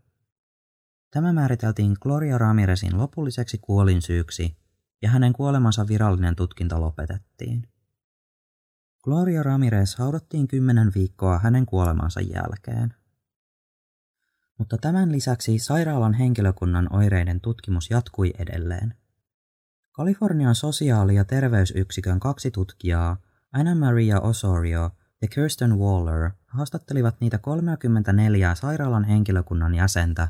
Tämä 1.18 1.34
määriteltiin 1.34 1.96
Gloria 2.02 2.38
Ramirezin 2.38 2.98
lopulliseksi 2.98 3.58
kuolinsyyksi 3.58 4.58
ja 5.02 5.10
hänen 5.10 5.34
kuolemansa 5.34 5.88
virallinen 5.88 6.36
tutkinta 6.36 6.82
lopetettiin. 6.82 7.68
Gloria 9.04 9.44
Ramirez 9.44 9.96
haudattiin 9.96 10.48
kymmenen 10.48 10.92
viikkoa 10.96 11.40
hänen 11.40 11.66
kuolemansa 11.66 12.22
jälkeen. 12.22 12.94
Mutta 14.58 14.78
tämän 14.78 15.12
lisäksi 15.12 15.60
sairaalan 15.60 16.14
henkilökunnan 16.14 16.94
oireiden 16.94 17.42
tutkimus 17.42 17.90
jatkui 17.90 18.34
edelleen. 18.38 18.94
Kalifornian 19.92 20.56
sosiaali- 20.56 21.16
ja 21.16 21.26
terveysyksikön 21.26 22.20
kaksi 22.20 22.52
tutkijaa, 22.52 23.18
Anna 23.54 23.76
Maria 23.76 24.20
Osorio 24.20 24.92
ja 25.22 25.28
Kirsten 25.28 25.78
Waller, 25.78 26.32
haastattelivat 26.48 27.16
niitä 27.20 27.38
34 27.38 28.56
sairaalan 28.56 29.04
henkilökunnan 29.04 29.76
jäsentä, 29.76 30.28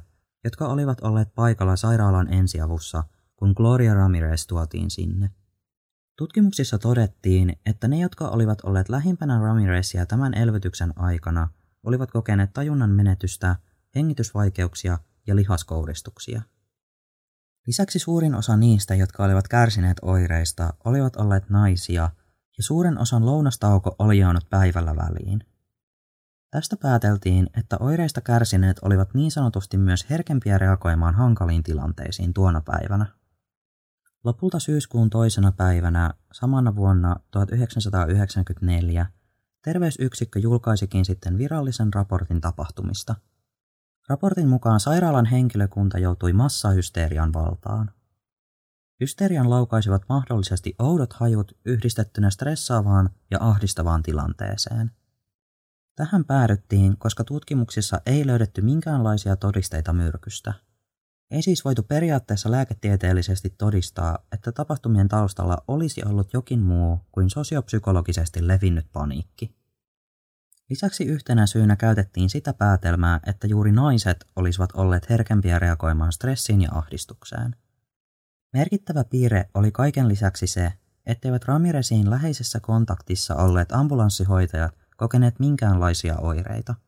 jotka 0.47 0.67
olivat 0.67 1.01
olleet 1.01 1.35
paikalla 1.35 1.75
sairaalan 1.75 2.33
ensiavussa, 2.33 3.03
kun 3.35 3.53
Gloria 3.57 3.93
Ramirez 3.93 4.47
tuotiin 4.47 4.91
sinne. 4.91 5.29
Tutkimuksissa 6.17 6.77
todettiin, 6.77 7.55
että 7.65 7.87
ne, 7.87 7.99
jotka 7.99 8.27
olivat 8.27 8.61
olleet 8.61 8.89
lähimpänä 8.89 9.39
Ramirezia 9.39 10.05
tämän 10.05 10.33
elvytyksen 10.33 10.93
aikana, 10.95 11.49
olivat 11.83 12.11
kokeneet 12.11 12.53
tajunnan 12.53 12.89
menetystä, 12.89 13.55
hengitysvaikeuksia 13.95 14.97
ja 15.27 15.35
lihaskouristuksia. 15.35 16.41
Lisäksi 17.67 17.99
suurin 17.99 18.35
osa 18.35 18.57
niistä, 18.57 18.95
jotka 18.95 19.23
olivat 19.23 19.47
kärsineet 19.47 19.97
oireista, 20.01 20.73
olivat 20.85 21.15
olleet 21.15 21.49
naisia, 21.49 22.09
ja 22.57 22.63
suuren 22.63 22.97
osan 22.97 23.25
lounastauko 23.25 23.95
oli 23.99 24.19
jäänyt 24.19 24.49
päivällä 24.49 24.95
väliin. 24.95 25.43
Tästä 26.51 26.77
pääteltiin, 26.77 27.49
että 27.57 27.77
oireista 27.79 28.21
kärsineet 28.21 28.79
olivat 28.81 29.13
niin 29.13 29.31
sanotusti 29.31 29.77
myös 29.77 30.09
herkempiä 30.09 30.57
reagoimaan 30.57 31.15
hankaliin 31.15 31.63
tilanteisiin 31.63 32.33
tuona 32.33 32.61
päivänä. 32.61 33.05
Lopulta 34.23 34.59
syyskuun 34.59 35.09
toisena 35.09 35.51
päivänä 35.51 36.13
samana 36.33 36.75
vuonna 36.75 37.15
1994 37.31 39.05
terveysyksikkö 39.61 40.39
julkaisikin 40.39 41.05
sitten 41.05 41.37
virallisen 41.37 41.93
raportin 41.93 42.41
tapahtumista. 42.41 43.15
Raportin 44.09 44.47
mukaan 44.47 44.79
sairaalan 44.79 45.25
henkilökunta 45.25 45.99
joutui 45.99 46.33
massahysterian 46.33 47.33
valtaan. 47.33 47.91
Hysterian 49.01 49.49
laukaisivat 49.49 50.01
mahdollisesti 50.09 50.75
oudot 50.79 51.13
hajut 51.13 51.57
yhdistettynä 51.65 52.29
stressaavaan 52.29 53.09
ja 53.31 53.37
ahdistavaan 53.41 54.03
tilanteeseen. 54.03 54.91
Tähän 55.97 56.25
päädyttiin, 56.25 56.97
koska 56.97 57.23
tutkimuksissa 57.23 58.01
ei 58.05 58.27
löydetty 58.27 58.61
minkäänlaisia 58.61 59.35
todisteita 59.35 59.93
myrkystä. 59.93 60.53
Ei 61.31 61.41
siis 61.41 61.65
voitu 61.65 61.83
periaatteessa 61.83 62.51
lääketieteellisesti 62.51 63.49
todistaa, 63.57 64.17
että 64.31 64.51
tapahtumien 64.51 65.07
taustalla 65.07 65.57
olisi 65.67 66.03
ollut 66.05 66.33
jokin 66.33 66.59
muu 66.59 66.99
kuin 67.11 67.29
sosiopsykologisesti 67.29 68.47
levinnyt 68.47 68.85
paniikki. 68.93 69.55
Lisäksi 70.69 71.05
yhtenä 71.05 71.45
syynä 71.45 71.75
käytettiin 71.75 72.29
sitä 72.29 72.53
päätelmää, 72.53 73.19
että 73.25 73.47
juuri 73.47 73.71
naiset 73.71 74.25
olisivat 74.35 74.69
olleet 74.73 75.09
herkempiä 75.09 75.59
reagoimaan 75.59 76.11
stressiin 76.11 76.61
ja 76.61 76.69
ahdistukseen. 76.71 77.55
Merkittävä 78.53 79.03
piirre 79.03 79.49
oli 79.53 79.71
kaiken 79.71 80.07
lisäksi 80.07 80.47
se, 80.47 80.73
etteivät 81.05 81.45
Ramiresiin 81.45 82.09
läheisessä 82.09 82.59
kontaktissa 82.59 83.35
olleet 83.35 83.71
ambulanssihoitajat 83.71 84.86
kokeneet 84.97 85.39
minkäänlaisia 85.39 86.17
oireita– 86.17 86.75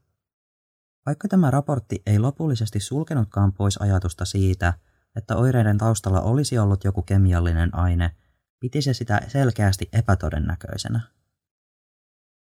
vaikka 1.10 1.28
tämä 1.28 1.52
raportti 1.52 2.02
ei 2.06 2.19
lopullisesti 2.19 2.80
sulkenutkaan 2.80 3.54
pois 3.54 3.78
ajatusta 3.78 4.26
siitä, 4.26 4.74
että 5.15 5.36
oireiden 5.36 5.78
taustalla 5.78 6.22
olisi 6.22 6.58
ollut 6.58 6.84
joku 6.84 7.02
kemiallinen 7.02 7.76
aine, 7.76 8.12
piti 8.60 8.82
se 8.82 8.93
sitä 8.93 9.22
selkeästi 9.28 9.89
epätodennäköisenä. 9.93 11.02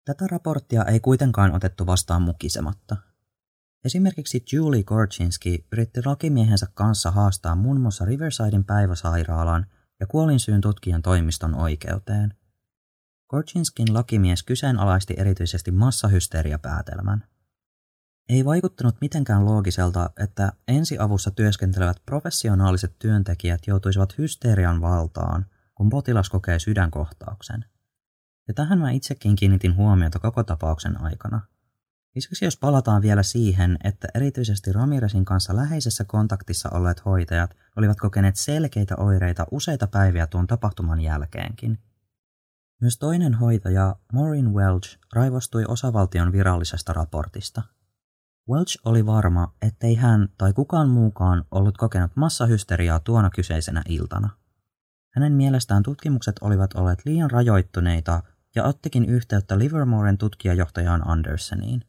Tätä 0.05 0.27
raporttia 0.27 0.85
ei 0.85 1.01
kuitenkaan 1.01 1.55
otettu 1.55 1.87
vastaan 1.87 2.23
mukisematta. 2.23 2.97
Esimerkiksi 3.85 4.45
Julie 4.53 4.83
Gorchinski 4.83 5.67
yritti 5.73 6.01
lakimiehensä 6.05 6.67
kanssa 6.75 7.11
haastaa 7.11 7.55
muun 7.55 7.81
muassa 7.81 8.05
Riversidein 8.05 8.65
päiväsairaalan 8.65 9.67
ja 10.01 10.07
kuolinsyyn 10.07 10.61
tutkijan 10.61 11.03
toimiston 11.03 11.55
oikeuteen. 11.55 12.35
Gorchinskin 13.29 13.95
lakimies 13.95 14.43
kyseenalaisti 14.43 15.15
erityisesti 15.17 15.71
massahysteriapäätelmän. 15.71 17.25
Ei 18.29 18.45
vaikuttanut 18.45 18.97
mitenkään 19.01 19.45
loogiselta, 19.45 20.11
että 20.17 20.53
ensiavussa 20.69 21.31
työskentelevät 21.31 21.97
professionaaliset 22.07 22.99
työntekijät 22.99 23.67
joutuisivat 23.67 24.19
hysterian 24.19 24.81
valtaan, 24.81 25.47
kun 25.75 25.89
potilas 25.89 26.31
kokee 26.31 26.59
sydänkohtauksen. 26.59 27.65
Ja 28.49 28.55
tähän 28.55 28.79
mä 28.79 28.91
itsekin 28.91 29.37
kiinnitin 29.37 29.77
huomiota 29.77 30.19
koko 30.19 30.45
tapauksen 30.45 31.01
aikana. 31.01 31.41
Lisäksi 32.15 32.45
jos 32.45 32.57
palataan 32.57 33.03
vielä 33.03 33.23
siihen, 33.23 33.79
että 33.85 34.09
erityisesti 34.15 34.73
Ramirezin 34.73 35.25
kanssa 35.25 35.57
läheisessä 35.57 36.05
kontaktissa 36.05 36.71
olleet 36.71 37.05
hoitajat 37.05 37.57
olivat 37.77 37.99
kokeneet 37.99 38.37
selkeitä 38.37 38.97
oireita 38.97 39.47
useita 39.51 39.87
päiviä 39.87 40.27
tuon 40.27 40.47
tapahtuman 40.47 41.01
jälkeenkin. 41.01 41.79
Myös 42.81 42.99
toinen 42.99 43.35
hoitaja, 43.35 43.97
Maureen 44.13 44.55
Welch, 44.55 44.99
raivostui 45.13 45.65
osavaltion 45.69 46.33
virallisesta 46.33 46.93
raportista– 46.93 47.63
Welch 48.51 48.79
oli 48.85 49.07
varma, 49.07 49.55
ettei 49.63 49.95
hän 49.95 50.29
tai 50.39 50.53
kukaan 50.53 50.89
muukaan 50.89 51.45
ollut 51.51 51.77
kokenut 51.77 52.11
massahysteriaa 52.15 52.99
tuona 52.99 53.31
kyseisenä 53.31 53.83
iltana. 53.89 54.29
Hänen 55.15 55.33
mielestään 55.33 55.83
tutkimukset 55.83 56.37
olivat 56.41 56.75
olleet 56.75 56.99
liian 57.05 57.31
rajoittuneita 57.31 58.23
ja 58.55 58.65
ottikin 58.65 59.05
yhteyttä 59.05 59.59
Livermoren 59.59 60.19
tutkijajohtajaan 60.19 61.09
Andersoniin. 61.09 61.83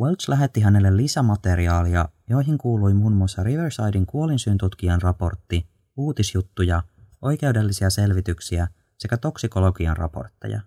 Welch 0.00 0.28
lähetti 0.28 0.60
hänelle 0.60 0.96
lisämateriaalia, 0.96 2.08
joihin 2.30 2.58
kuului 2.58 2.94
muun 2.94 3.12
muassa 3.12 3.42
Riversidein 3.42 4.06
kuolinsyyn 4.06 4.58
tutkijan 4.58 5.02
raportti, 5.02 5.66
uutisjuttuja, 5.96 6.82
oikeudellisia 7.22 7.90
selvityksiä 7.90 8.68
sekä 9.02 9.16
toksikologian 9.16 9.96
raportteja. 9.96 10.60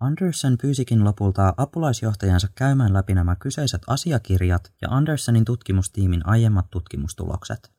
Anderson 0.00 0.58
pyysikin 0.62 1.04
lopulta 1.04 1.54
apulaisjohtajansa 1.56 2.48
käymään 2.54 2.92
läpi 2.92 3.14
nämä 3.14 3.36
kyseiset 3.36 3.82
asiakirjat 3.86 4.72
ja 4.82 4.88
Andersonin 4.90 5.44
tutkimustiimin 5.44 6.26
aiemmat 6.26 6.70
tutkimustulokset. 6.70 7.72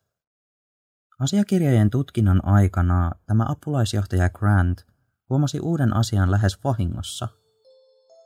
Asiakirjojen 1.19 1.89
tutkinnan 1.89 2.45
aikana 2.45 3.11
tämä 3.25 3.45
apulaisjohtaja 3.47 4.29
Grant 4.29 4.85
huomasi 5.29 5.59
uuden 5.59 5.95
asian 5.95 6.31
lähes 6.31 6.63
vahingossa. 6.63 7.27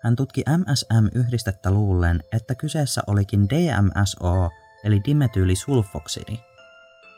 Hän 0.04 0.16
tutki 0.16 0.44
MSM-yhdistettä 0.58 1.72
luullen, 1.72 2.24
että 2.32 2.56
kyseessä 2.56 3.02
olikin 3.08 3.50
DMSO 3.50 4.50
eli 4.84 5.02
dimetyylisulfoksidi. 5.06 6.49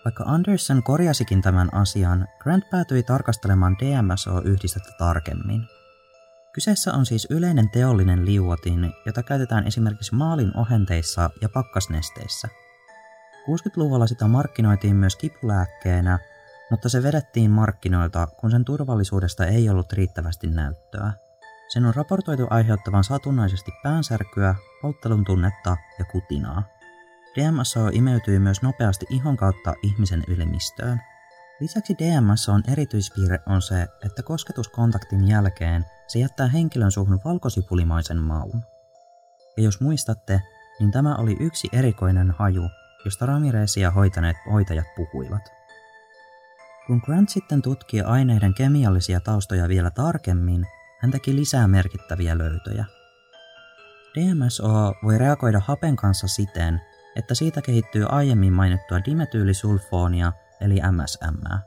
Vaikka 0.06 0.24
Anderson 0.28 0.84
korjasikin 0.84 1.42
tämän 1.42 1.74
asian, 1.74 2.28
Grant 2.40 2.70
päätyi 2.70 3.04
tarkastelemaan 3.04 3.78
DMSO-yhdistettä 3.80 4.92
tarkemmin– 4.98 5.68
Kyseessä 6.54 6.94
on 6.94 7.06
siis 7.06 7.28
yleinen 7.30 7.70
teollinen 7.70 8.26
liuotin, 8.26 8.94
jota 9.06 9.24
käytetään 9.24 9.68
esimerkiksi 9.68 10.16
maalin 10.16 10.58
ohenteissa 10.58 11.30
ja 11.42 11.50
pakkasnesteissä. 11.50 12.48
60-luvulla 13.48 14.08
sitä 14.08 14.28
markkinoitiin 14.28 14.96
myös 14.96 15.16
kipulääkkeenä, 15.16 16.20
mutta 16.72 16.90
se 16.90 17.04
vedettiin 17.04 17.52
markkinoilta, 17.52 18.28
kun 18.28 18.52
sen 18.52 18.66
turvallisuudesta 18.66 19.46
ei 19.46 19.70
ollut 19.70 19.94
riittävästi 19.94 20.48
näyttöä. 20.48 21.14
Sen 21.68 21.86
on 21.86 21.96
raportoitu 21.96 22.48
aiheuttavan 22.50 23.04
satunnaisesti 23.04 23.72
päänsärkyä, 23.84 24.56
polttelun 24.82 25.26
tunnetta 25.26 25.78
ja 26.00 26.06
kutinaa. 26.06 26.64
DMSO 27.36 27.88
imeytyy 27.92 28.40
myös 28.40 28.62
nopeasti 28.62 29.06
ihon 29.10 29.38
kautta 29.38 29.74
ihmisen 29.84 30.24
ylimistöön. 30.28 31.02
Lisäksi 31.60 31.96
DMS 31.98 32.50
on 32.50 32.64
erityispiirre 32.72 33.40
on 33.48 33.62
se, 33.62 33.88
että 34.06 34.24
kosketuskontaktin 34.24 35.28
jälkeen 35.28 35.86
se 36.08 36.20
jättää 36.20 36.48
henkilön 36.48 36.92
suhun 36.92 37.20
valkosipulimaisen 37.26 38.18
maun. 38.18 38.64
Ja 39.58 39.64
jos 39.64 39.82
muistatte, 39.82 40.42
niin 40.80 40.92
tämä 40.92 41.16
oli 41.16 41.38
yksi 41.40 41.70
erikoinen 41.74 42.32
haju, 42.32 42.70
josta 43.06 43.26
Ramirezia 43.26 43.92
hoitaneet 43.92 44.38
hoitajat 44.52 44.86
puhuivat. 44.96 45.42
Kun 46.88 47.02
Grant 47.06 47.30
sitten 47.30 47.62
tutki 47.62 48.02
aineiden 48.02 48.54
kemiallisia 48.54 49.20
taustoja 49.20 49.68
vielä 49.68 49.92
tarkemmin, 49.92 50.68
hän 51.00 51.12
teki 51.12 51.36
lisää 51.36 51.68
merkittäviä 51.68 52.38
löytöjä. 52.38 52.86
DMSO 54.16 54.94
voi 55.04 55.18
reagoida 55.18 55.62
hapen 55.66 55.96
kanssa 55.96 56.28
siten, 56.28 56.82
että 57.16 57.36
siitä 57.36 57.62
kehittyy 57.62 58.06
aiemmin 58.10 58.54
mainittua 58.54 59.00
dimetyylisulfoonia 59.06 60.34
eli 60.62 60.76
MSM. 60.92 61.58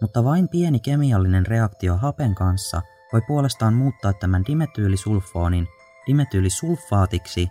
Mutta 0.00 0.24
vain 0.24 0.48
pieni 0.48 0.80
kemiallinen 0.80 1.46
reaktio 1.46 1.96
hapen 1.96 2.34
kanssa 2.34 2.82
voi 3.12 3.22
puolestaan 3.26 3.74
muuttaa 3.74 4.12
tämän 4.12 4.44
dimetyylisulfoonin 4.46 5.68
dimetyylisulfaatiksi, 6.06 7.48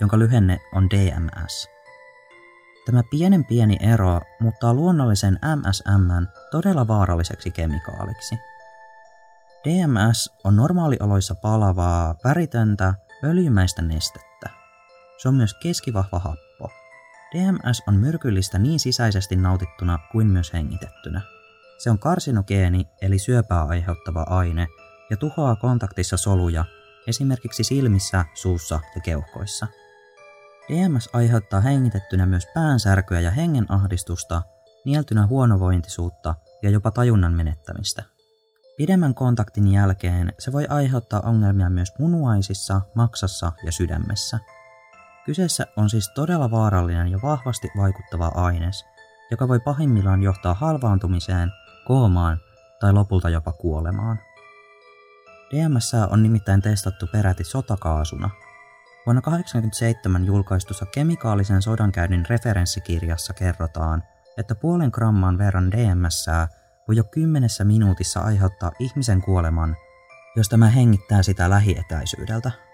jonka 0.00 0.18
lyhenne 0.18 0.60
on 0.74 0.90
DMS. 0.90 1.68
Tämä 2.86 3.02
pienen 3.10 3.44
pieni 3.44 3.76
ero 3.80 4.20
muuttaa 4.40 4.74
luonnollisen 4.74 5.38
MSM 5.56 6.26
todella 6.50 6.88
vaaralliseksi 6.88 7.50
kemikaaliksi. 7.50 8.34
DMS 9.64 10.34
on 10.44 10.56
normaalioloissa 10.56 11.34
palavaa, 11.34 12.14
väritöntä, 12.24 12.94
öljymäistä 13.24 13.82
nestettä. 13.82 14.50
Se 15.22 15.28
on 15.28 15.34
myös 15.34 15.54
keskivahva 15.54 16.18
happo. 16.18 16.45
DMS 17.34 17.82
on 17.88 17.96
myrkyllistä 17.96 18.58
niin 18.58 18.80
sisäisesti 18.80 19.36
nautittuna 19.36 19.98
kuin 20.12 20.26
myös 20.26 20.52
hengitettynä. 20.52 21.20
Se 21.78 21.90
on 21.90 21.98
karsinogeeni 21.98 22.88
eli 23.02 23.18
syöpää 23.18 23.64
aiheuttava 23.64 24.26
aine 24.28 24.66
ja 25.10 25.16
tuhoaa 25.16 25.56
kontaktissa 25.56 26.16
soluja, 26.16 26.64
esimerkiksi 27.06 27.64
silmissä, 27.64 28.24
suussa 28.34 28.80
ja 28.94 29.00
keuhkoissa. 29.00 29.66
DMS 30.68 31.08
aiheuttaa 31.12 31.60
hengitettynä 31.60 32.26
myös 32.26 32.46
päänsärkyä 32.54 33.20
ja 33.20 33.30
hengenahdistusta, 33.30 34.42
nieltynä 34.84 35.26
huonovointisuutta 35.26 36.34
ja 36.62 36.70
jopa 36.70 36.90
tajunnan 36.90 37.32
menettämistä. 37.32 38.02
Pidemmän 38.76 39.14
kontaktin 39.14 39.66
jälkeen 39.72 40.32
se 40.38 40.52
voi 40.52 40.66
aiheuttaa 40.68 41.20
ongelmia 41.20 41.70
myös 41.70 41.92
munuaisissa, 41.98 42.80
maksassa 42.94 43.52
ja 43.64 43.72
sydämessä. 43.72 44.38
Kyseessä 45.26 45.66
on 45.76 45.90
siis 45.90 46.08
todella 46.14 46.50
vaarallinen 46.50 47.08
ja 47.08 47.18
vahvasti 47.22 47.68
vaikuttava 47.76 48.32
aines, 48.34 48.84
joka 49.30 49.48
voi 49.48 49.60
pahimmillaan 49.60 50.22
johtaa 50.22 50.54
halvaantumiseen, 50.54 51.52
koomaan 51.86 52.38
tai 52.80 52.92
lopulta 52.92 53.28
jopa 53.30 53.52
kuolemaan. 53.52 54.18
DMS 55.50 55.92
on 56.10 56.22
nimittäin 56.22 56.62
testattu 56.62 57.06
peräti 57.06 57.44
sotakaasuna. 57.44 58.30
Vuonna 59.06 59.22
1987 59.22 60.24
julkaistussa 60.24 60.86
kemikaalisen 60.86 61.62
sodankäynnin 61.62 62.26
referenssikirjassa 62.28 63.32
kerrotaan, 63.34 64.02
että 64.38 64.54
puolen 64.54 64.90
gramman 64.92 65.38
verran 65.38 65.70
DMS 65.70 66.26
voi 66.88 66.96
jo 66.96 67.04
kymmenessä 67.04 67.64
minuutissa 67.64 68.20
aiheuttaa 68.20 68.72
ihmisen 68.78 69.22
kuoleman, 69.22 69.76
jos 70.36 70.48
tämä 70.48 70.68
hengittää 70.68 71.22
sitä 71.22 71.50
lähietäisyydeltä. 71.50 72.65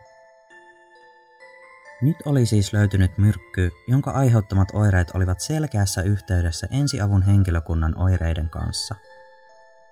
Nyt 2.03 2.17
oli 2.25 2.47
siis 2.47 2.73
löytynyt 2.73 3.19
myrkky, 3.19 3.71
jonka 3.89 4.11
aiheuttamat 4.11 4.69
oireet 4.73 5.11
olivat 5.15 5.41
selkeässä 5.41 6.03
yhteydessä 6.03 6.67
ensiavun 6.71 7.23
henkilökunnan 7.23 7.99
oireiden 7.99 8.51
kanssa. 8.51 8.95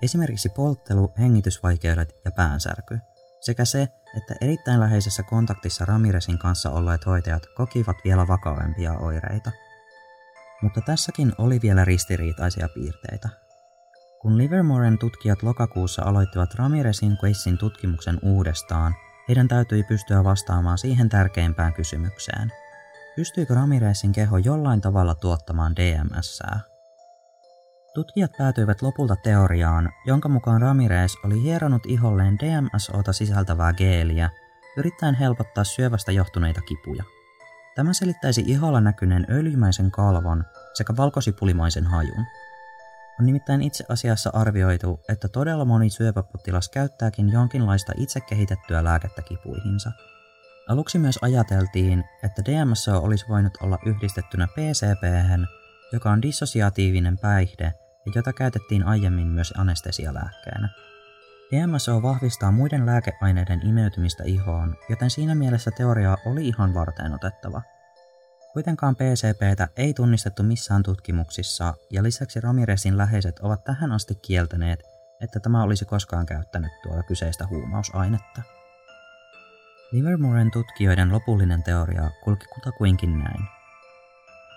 Esimerkiksi 0.03 0.49
polttelu, 0.49 1.13
hengitysvaikeudet 1.19 2.17
ja 2.25 2.31
päänsärky, 2.31 2.99
sekä 3.41 3.65
se, 3.65 3.89
että 4.17 4.35
erittäin 4.41 4.81
läheisessä 4.81 5.23
kontaktissa 5.23 5.85
Ramiresin 5.85 6.39
kanssa 6.39 6.71
olleet 6.71 7.07
hoitajat 7.07 7.43
kokivat 7.57 7.97
vielä 8.05 8.29
vakavempia 8.29 8.93
oireita. 8.93 9.51
Mutta 10.63 10.81
tässäkin 10.81 11.33
oli 11.39 11.61
vielä 11.63 11.85
ristiriitaisia 11.85 12.69
piirteitä. 12.75 13.29
Kun 14.23 14.39
Livermoren 14.39 14.99
tutkijat 14.99 15.43
lokakuussa 15.43 16.03
aloittivat 16.03 16.55
Ramirezin 16.55 17.19
Quasin 17.25 17.59
tutkimuksen 17.59 18.19
uudestaan, 18.23 18.95
heidän 19.29 19.49
täytyi 19.49 19.83
pystyä 19.83 20.25
vastaamaan 20.25 20.79
siihen 20.79 21.09
tärkeimpään 21.09 21.73
kysymykseen. 21.73 22.53
Pystyykö 23.17 23.55
Ramirezin 23.55 24.13
keho 24.13 24.39
jollain 24.39 24.81
tavalla 24.81 25.15
tuottamaan 25.15 25.77
DMSää? 25.77 26.61
Tutkijat 27.95 28.31
päätyivät 28.39 28.83
lopulta 28.83 29.17
teoriaan, 29.17 29.93
jonka 30.07 30.29
mukaan 30.29 30.63
Ramirez 30.63 31.15
oli 31.25 31.43
hieronut 31.43 31.87
iholleen 31.87 32.39
DMSOta 32.39 33.13
sisältävää 33.13 33.73
geeliä, 33.73 34.31
yrittäen 34.77 35.15
helpottaa 35.15 35.65
syövästä 35.65 36.13
johtuneita 36.13 36.61
kipuja. 36.61 37.05
Tämä 37.75 37.93
selittäisi 37.93 38.45
iholla 38.47 38.81
näkyneen 38.81 39.27
öljymäisen 39.31 39.91
kalvon 39.91 40.45
sekä 40.75 40.97
valkosipulimaisen 40.97 41.87
hajun. 41.87 42.27
On 43.21 43.27
nimittäin 43.27 43.63
itse 43.63 43.85
asiassa 43.89 44.31
arvioitu, 44.33 45.01
että 45.09 45.29
todella 45.29 45.65
moni 45.65 45.91
syöpäpotilas 45.91 46.69
käyttääkin 46.69 47.29
jonkinlaista 47.29 47.93
itse 47.97 48.21
kehitettyä 48.21 48.85
lääkettä 48.85 49.23
kipuihinsa. 49.23 49.93
Aluksi 50.69 50.99
myös 50.99 51.19
ajateltiin, 51.23 52.05
että 52.23 52.43
DMSO 52.45 52.99
olisi 52.99 53.27
voinut 53.29 53.53
olla 53.63 53.79
yhdistettynä 53.87 54.47
PCP, 54.47 55.03
joka 55.93 56.11
on 56.11 56.23
dissosiatiivinen 56.23 57.19
päihde 57.19 57.75
ja 58.07 58.13
jota 58.15 58.33
käytettiin 58.33 58.83
aiemmin 58.83 59.27
myös 59.27 59.55
anestesialääkkeenä. 59.57 60.69
DMSO 61.53 62.03
vahvistaa 62.03 62.53
muiden 62.53 62.87
lääkeaineiden 62.87 63.67
imeytymistä 63.67 64.25
ihoon, 64.27 64.77
joten 64.89 65.11
siinä 65.11 65.35
mielessä 65.35 65.71
teoria 65.71 66.17
oli 66.27 66.49
ihan 66.49 66.75
varteen 66.75 67.15
otettava– 67.15 67.63
Kuitenkaan 68.53 68.97
PCPtä 68.97 69.69
ei 69.77 69.95
tunnistettu 69.95 70.43
missään 70.43 70.83
tutkimuksissa, 70.83 71.75
ja 71.91 72.03
lisäksi 72.03 72.41
Ramirezin 72.41 72.99
läheiset 72.99 73.39
ovat 73.39 73.65
tähän 73.65 73.93
asti 73.93 74.15
kieltäneet, 74.15 74.83
että 75.21 75.41
tämä 75.41 75.63
olisi 75.63 75.85
koskaan 75.85 76.27
käyttänyt 76.27 76.73
tuota 76.83 77.03
kyseistä 77.03 77.47
huumausainetta. 77.47 78.43
Livermoren 79.93 80.51
tutkijoiden 80.51 81.13
lopullinen 81.13 81.63
teoria 81.63 82.11
kulki 82.25 82.47
kutakuinkin 82.55 83.19
näin. 83.19 83.41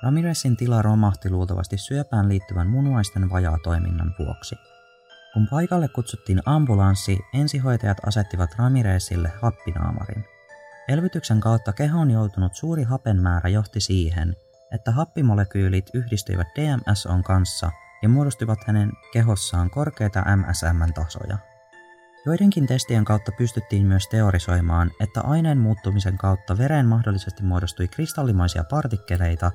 Ramirezin 0.03 0.57
tila 0.57 0.81
romahti 0.81 1.29
luultavasti 1.29 1.77
syöpään 1.77 2.29
liittyvän 2.29 2.67
munuaisten 2.67 3.29
vajaatoiminnan 3.29 4.15
vuoksi. 4.19 4.55
Kun 5.33 5.47
paikalle 5.51 5.87
kutsuttiin 5.87 6.41
ambulanssi, 6.45 7.19
ensihoitajat 7.33 7.97
asettivat 8.05 8.49
Ramirezille 8.57 9.31
happinaamarin. 9.41 10.32
Elvytyksen 10.87 11.39
kautta 11.39 11.73
kehoon 11.73 12.11
joutunut 12.11 12.55
suuri 12.55 12.83
hapenmäärä 12.83 13.49
johti 13.49 13.79
siihen, 13.79 14.35
että 14.71 14.91
happimolekyylit 14.91 15.89
yhdistyivät 15.93 16.47
DMSOn 16.55 17.23
kanssa 17.23 17.71
ja 18.01 18.09
muodostivat 18.09 18.59
hänen 18.67 18.91
kehossaan 19.13 19.69
korkeita 19.69 20.23
MSM-tasoja. 20.35 21.37
Joidenkin 22.25 22.67
testien 22.67 23.05
kautta 23.05 23.31
pystyttiin 23.37 23.85
myös 23.85 24.07
teorisoimaan, 24.07 24.91
että 24.99 25.21
aineen 25.21 25.57
muuttumisen 25.57 26.17
kautta 26.17 26.57
vereen 26.57 26.85
mahdollisesti 26.85 27.43
muodostui 27.43 27.87
kristallimaisia 27.87 28.63
partikkeleita, 28.63 29.51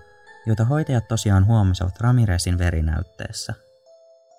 joita 0.47 0.65
hoitajat 0.65 1.09
tosiaan 1.09 1.47
huomasivat 1.47 2.01
Ramirezin 2.01 2.59
verinäytteessä. 2.59 3.55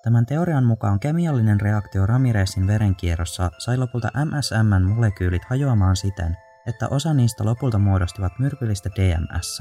Tämän 0.02 0.26
teorian 0.26 0.64
mukaan 0.64 1.00
kemiallinen 1.00 1.60
reaktio 1.60 2.06
Ramirezin 2.06 2.66
verenkierrossa 2.66 3.50
sai 3.58 3.76
lopulta 3.76 4.08
MSM-molekyylit 4.24 5.44
hajoamaan 5.48 5.96
siten, 5.96 6.36
että 6.66 6.88
osa 6.88 7.14
niistä 7.14 7.44
lopulta 7.44 7.78
muodostivat 7.78 8.32
myrkyllistä 8.38 8.90
DMS. 8.96 9.58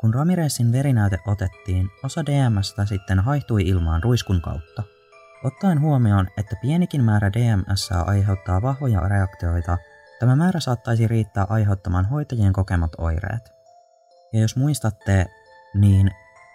Kun 0.00 0.14
Ramirezin 0.14 0.72
verinäyte 0.72 1.18
otettiin, 1.26 1.88
osa 2.04 2.26
DMStä 2.26 2.86
sitten 2.86 3.20
haihtui 3.20 3.62
ilmaan 3.62 4.02
ruiskun 4.02 4.40
kautta. 4.40 4.82
Ottaen 5.44 5.80
huomioon, 5.80 6.26
että 6.38 6.56
pienikin 6.62 7.04
määrä 7.04 7.32
DMS 7.32 7.90
aiheuttaa 8.06 8.62
vahvoja 8.62 9.00
reaktioita, 9.00 9.78
tämä 10.20 10.36
määrä 10.36 10.60
saattaisi 10.60 11.08
riittää 11.08 11.46
aiheuttamaan 11.48 12.04
hoitajien 12.04 12.52
kokemat 12.52 12.92
oireet. 12.98 13.52
Ja 14.32 14.40
jos 14.40 14.56
muistatte, 14.56 15.26
niin 15.74 16.10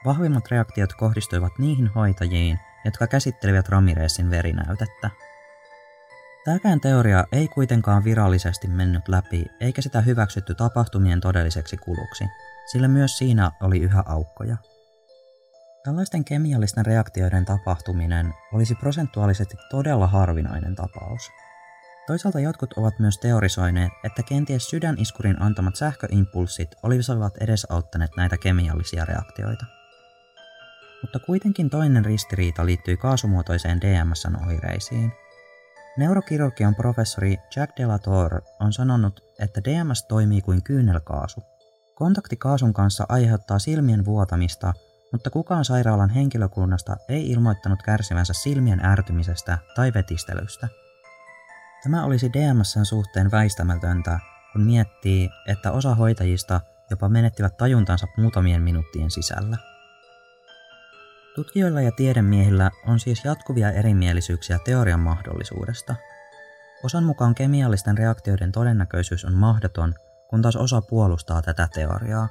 vahvimmat 0.06 0.52
reaktiot 0.52 0.94
kohdistuivat 0.94 1.52
niihin 1.60 1.88
hoitajiin, 1.88 2.60
jotka 2.86 3.08
käsittelivät 3.08 3.70
Ramirezin 3.70 4.30
verinäytettä. 4.30 5.10
Tämäkään 6.46 6.82
teoria 6.82 7.24
ei 7.32 7.48
kuitenkaan 7.48 8.04
virallisesti 8.04 8.68
mennyt 8.68 9.08
läpi, 9.08 9.46
eikä 9.60 9.82
sitä 9.82 10.02
hyväksytty 10.02 10.56
tapahtumien 10.56 11.22
todelliseksi 11.22 11.78
kuluksi, 11.78 12.26
sillä 12.72 12.88
myös 12.88 13.18
siinä 13.18 13.52
oli 13.62 13.80
yhä 13.80 14.04
aukkoja. 14.06 14.58
Tällaisten 15.84 16.26
kemiallisten 16.26 16.86
reaktioiden 16.86 17.46
tapahtuminen 17.46 18.34
olisi 18.54 18.76
prosentuaalisesti 18.76 19.58
todella 19.70 20.08
harvinainen 20.08 20.76
tapaus. 20.76 21.30
Toisaalta 22.08 22.40
jotkut 22.40 22.74
ovat 22.74 23.00
myös 23.00 23.18
teorisoineet, 23.18 23.92
että 24.04 24.24
kenties 24.24 24.70
sydäniskurin 24.70 25.42
antamat 25.42 25.76
sähköimpulssit 25.76 26.76
olisivat 26.84 27.38
edesauttaneet 27.38 28.12
näitä 28.18 28.38
kemiallisia 28.38 29.06
reaktioita. 29.06 29.66
Mutta 31.02 31.20
kuitenkin 31.20 31.70
toinen 31.70 32.06
ristiriita 32.06 32.66
liittyy 32.66 32.98
kaasumuotoiseen 32.98 33.82
DMSn 33.82 34.48
oireisiin– 34.48 35.12
Neurokirurgian 35.98 36.76
professori 36.76 37.38
Jack 37.56 37.78
Delator 37.78 38.42
on 38.60 38.74
sanonut, 38.74 39.20
että 39.40 39.62
DMS 39.64 40.06
toimii 40.08 40.42
kuin 40.42 40.64
kyynelkaasu. 40.64 41.42
Kontakti 41.96 42.36
kaasun 42.36 42.74
kanssa 42.74 43.06
aiheuttaa 43.10 43.60
silmien 43.60 44.06
vuotamista, 44.06 44.74
mutta 45.12 45.30
kukaan 45.30 45.66
sairaalan 45.66 46.10
henkilökunnasta 46.10 46.98
ei 47.10 47.32
ilmoittanut 47.32 47.84
kärsivänsä 47.84 48.34
silmien 48.34 48.86
ärtymisestä 48.86 49.58
tai 49.76 49.94
vetistelystä. 49.94 50.68
Tämä 51.84 52.04
olisi 52.04 52.34
DMSn 52.34 52.86
suhteen 52.86 53.32
väistämätöntä, 53.32 54.20
kun 54.54 54.62
miettii, 54.62 55.30
että 55.48 55.72
osa 55.72 55.96
hoitajista 55.96 56.62
jopa 56.90 57.10
menettivät 57.10 57.58
tajuntansa 57.58 58.08
muutamien 58.18 58.62
minuuttien 58.62 59.12
sisällä. 59.12 59.71
Tutkijoilla 61.36 61.82
ja 61.82 61.92
tiedemiehillä 61.92 62.72
on 62.88 63.00
siis 63.00 63.26
jatkuvia 63.26 63.72
erimielisyyksiä 63.72 64.60
teorian 64.66 65.00
mahdollisuudesta. 65.00 65.96
Osan 66.84 67.04
mukaan 67.04 67.36
kemiallisten 67.36 67.98
reaktioiden 67.98 68.52
todennäköisyys 68.52 69.26
on 69.26 69.34
mahdoton, 69.34 69.94
kun 70.30 70.42
taas 70.42 70.56
osa 70.56 70.82
puolustaa 70.82 71.42
tätä 71.42 71.68
teoriaa. 71.74 72.28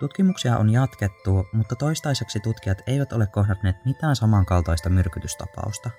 Tutkimuksia 0.00 0.58
on 0.58 0.70
jatkettu, 0.70 1.46
mutta 1.52 1.76
toistaiseksi 1.76 2.40
tutkijat 2.40 2.78
eivät 2.86 3.12
ole 3.12 3.26
kohdanneet 3.26 3.76
mitään 3.84 4.16
samankaltaista 4.16 4.90
myrkytystapausta. 4.90 5.90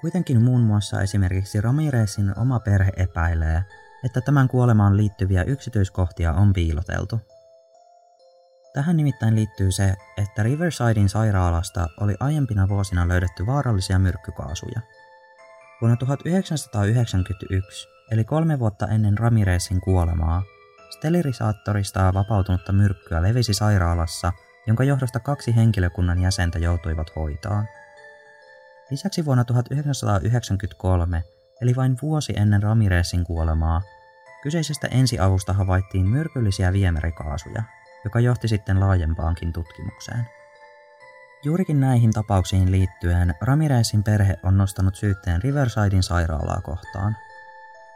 Kuitenkin 0.00 0.42
muun 0.42 0.60
muassa 0.60 1.00
esimerkiksi 1.00 1.60
Ramirezin 1.60 2.38
oma 2.38 2.60
perhe 2.60 2.92
epäilee, 2.96 3.64
että 4.04 4.20
tämän 4.20 4.48
kuolemaan 4.48 4.96
liittyviä 4.96 5.42
yksityiskohtia 5.42 6.32
on 6.32 6.52
piiloteltu. 6.52 7.20
Tähän 8.74 8.96
nimittäin 8.96 9.34
liittyy 9.34 9.72
se, 9.72 9.94
että 10.16 10.42
Riversidein 10.42 11.08
sairaalasta 11.08 11.88
oli 12.00 12.14
aiempina 12.20 12.68
vuosina 12.68 13.08
löydetty 13.08 13.46
vaarallisia 13.46 13.98
myrkkykaasuja. 13.98 14.80
Vuonna 15.80 15.96
1991, 15.96 17.88
eli 18.10 18.24
kolme 18.24 18.58
vuotta 18.58 18.86
ennen 18.86 19.18
Ramirezin 19.18 19.80
kuolemaa, 19.80 20.42
sterilisaattorista 20.90 22.14
vapautunutta 22.14 22.72
myrkkyä 22.72 23.22
levisi 23.22 23.54
sairaalassa, 23.54 24.32
jonka 24.66 24.84
johdosta 24.84 25.20
kaksi 25.20 25.56
henkilökunnan 25.56 26.22
jäsentä 26.22 26.58
joutuivat 26.58 27.16
hoitaan. 27.16 27.68
Lisäksi 28.90 29.24
vuonna 29.24 29.44
1993, 29.44 31.24
eli 31.60 31.76
vain 31.76 31.96
vuosi 32.02 32.32
ennen 32.36 32.62
Ramirezin 32.62 33.24
kuolemaa, 33.24 33.82
kyseisestä 34.42 34.88
ensiavusta 34.88 35.52
havaittiin 35.52 36.06
myrkyllisiä 36.08 36.72
viemärikaasuja, 36.72 37.62
joka 38.04 38.20
johti 38.20 38.48
sitten 38.48 38.80
laajempaankin 38.80 39.52
tutkimukseen. 39.52 40.26
Juurikin 41.44 41.80
näihin 41.80 42.12
tapauksiin 42.12 42.70
liittyen 42.70 43.34
Ramirezin 43.40 44.02
perhe 44.04 44.36
on 44.42 44.58
nostanut 44.58 44.96
syytteen 44.96 45.42
Riversidein 45.42 46.02
sairaalaa 46.02 46.60
kohtaan. 46.60 47.16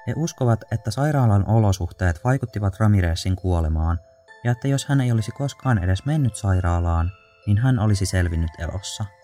He 0.06 0.12
uskovat, 0.16 0.64
että 0.70 0.90
sairaalan 0.90 1.48
olosuhteet 1.48 2.24
vaikuttivat 2.24 2.80
Ramirezin 2.80 3.36
kuolemaan, 3.36 4.00
ja 4.44 4.52
että 4.52 4.68
jos 4.68 4.86
hän 4.86 5.00
ei 5.00 5.12
olisi 5.12 5.32
koskaan 5.32 5.78
edes 5.78 6.04
mennyt 6.04 6.36
sairaalaan, 6.36 7.10
niin 7.46 7.58
hän 7.58 7.78
olisi 7.78 8.06
selvinnyt 8.06 8.50
elossa– 8.58 9.04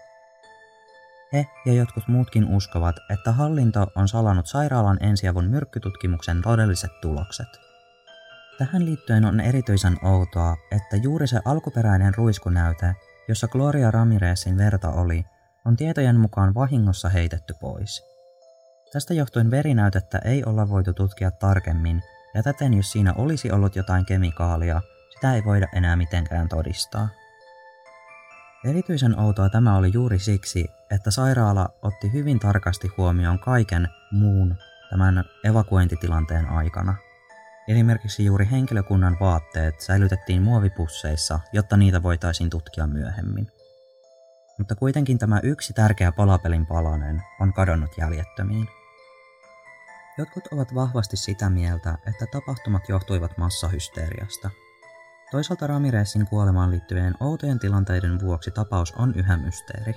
he 1.34 1.46
ja 1.66 1.72
jotkut 1.72 2.08
muutkin 2.08 2.44
uskovat, 2.44 2.96
että 3.10 3.32
hallinto 3.32 3.86
on 3.94 4.08
salannut 4.08 4.46
sairaalan 4.46 4.98
ensiavun 5.00 5.44
myrkkytutkimuksen 5.44 6.42
todelliset 6.42 7.00
tulokset. 7.00 7.63
Tähän 8.58 8.84
liittyen 8.86 9.24
on 9.24 9.40
erityisen 9.40 9.96
outoa, 10.04 10.56
että 10.70 10.96
juuri 10.96 11.26
se 11.26 11.40
alkuperäinen 11.44 12.14
ruiskunäyte, 12.14 12.94
jossa 13.28 13.48
Gloria 13.48 13.90
Ramirezin 13.90 14.58
verta 14.58 14.90
oli, 14.90 15.24
on 15.64 15.76
tietojen 15.76 16.20
mukaan 16.20 16.54
vahingossa 16.54 17.08
heitetty 17.08 17.54
pois. 17.60 18.02
Tästä 18.92 19.14
johtuen 19.14 19.50
verinäytettä 19.50 20.18
ei 20.24 20.44
olla 20.44 20.68
voitu 20.68 20.92
tutkia 20.92 21.30
tarkemmin, 21.30 22.02
ja 22.34 22.42
täten 22.42 22.74
jos 22.74 22.92
siinä 22.92 23.12
olisi 23.16 23.52
ollut 23.52 23.76
jotain 23.76 24.06
kemikaalia, 24.06 24.82
sitä 25.14 25.34
ei 25.34 25.44
voida 25.44 25.68
enää 25.74 25.96
mitenkään 25.96 26.48
todistaa. 26.48 27.08
Erityisen 28.64 29.20
outoa 29.20 29.48
tämä 29.48 29.76
oli 29.76 29.90
juuri 29.94 30.18
siksi, 30.18 30.66
että 30.90 31.10
sairaala 31.10 31.68
otti 31.82 32.12
hyvin 32.12 32.40
tarkasti 32.40 32.88
huomioon 32.96 33.38
kaiken 33.38 33.88
muun 34.12 34.56
tämän 34.90 35.24
evakuointitilanteen 35.44 36.48
aikana. 36.48 36.94
Esimerkiksi 37.68 38.24
juuri 38.24 38.48
henkilökunnan 38.50 39.16
vaatteet 39.20 39.80
säilytettiin 39.80 40.42
muovipusseissa, 40.42 41.40
jotta 41.52 41.76
niitä 41.76 42.02
voitaisiin 42.02 42.50
tutkia 42.50 42.86
myöhemmin. 42.86 43.46
Mutta 44.58 44.74
kuitenkin 44.74 45.18
tämä 45.18 45.40
yksi 45.42 45.72
tärkeä 45.72 46.12
palapelin 46.12 46.66
palanen 46.66 47.22
on 47.40 47.52
kadonnut 47.52 47.98
jäljettömiin. 47.98 48.68
Jotkut 50.18 50.46
ovat 50.46 50.74
vahvasti 50.74 51.16
sitä 51.16 51.50
mieltä, 51.50 51.98
että 52.08 52.26
tapahtumat 52.32 52.88
johtuivat 52.88 53.38
massahysteriasta– 53.38 54.50
Toisaalta 55.34 55.66
Ramirezin 55.66 56.26
kuolemaan 56.26 56.70
liittyvien 56.70 57.14
outojen 57.20 57.58
tilanteiden 57.58 58.20
vuoksi 58.20 58.50
tapaus 58.50 58.92
on 58.92 59.14
yhä 59.14 59.36
mysteeri. 59.36 59.94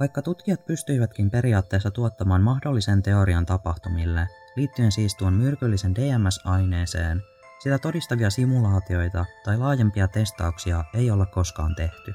Vaikka 0.00 0.22
tutkijat 0.22 0.66
pystyivätkin 0.66 1.30
periaatteessa 1.30 1.90
tuottamaan 1.90 2.42
mahdollisen 2.42 3.02
teorian 3.02 3.46
tapahtumille, 3.46 4.28
liittyen 4.56 4.92
siis 4.92 5.14
tuon 5.14 5.32
myrkyllisen 5.32 5.94
DMS-aineeseen, 5.94 7.22
sitä 7.62 7.78
todistavia 7.78 8.30
simulaatioita 8.30 9.24
tai 9.44 9.58
laajempia 9.58 10.08
testauksia 10.08 10.84
ei 10.94 11.10
olla 11.10 11.26
koskaan 11.26 11.74
tehty. 11.74 12.14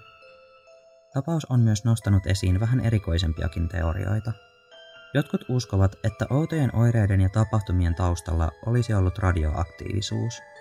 Tapaus 1.14 1.46
on 1.46 1.60
myös 1.60 1.86
nostanut 1.86 2.28
esiin 2.28 2.60
vähän 2.60 2.80
erikoisempiakin 2.80 3.68
teorioita. 3.68 4.34
Jotkut 5.14 5.42
uskovat, 5.50 5.96
että 6.04 6.26
outojen 6.30 6.76
oireiden 6.76 7.22
ja 7.22 7.30
tapahtumien 7.30 7.96
taustalla 7.96 8.52
olisi 8.66 8.94
ollut 8.94 9.18
radioaktiivisuus– 9.18 10.42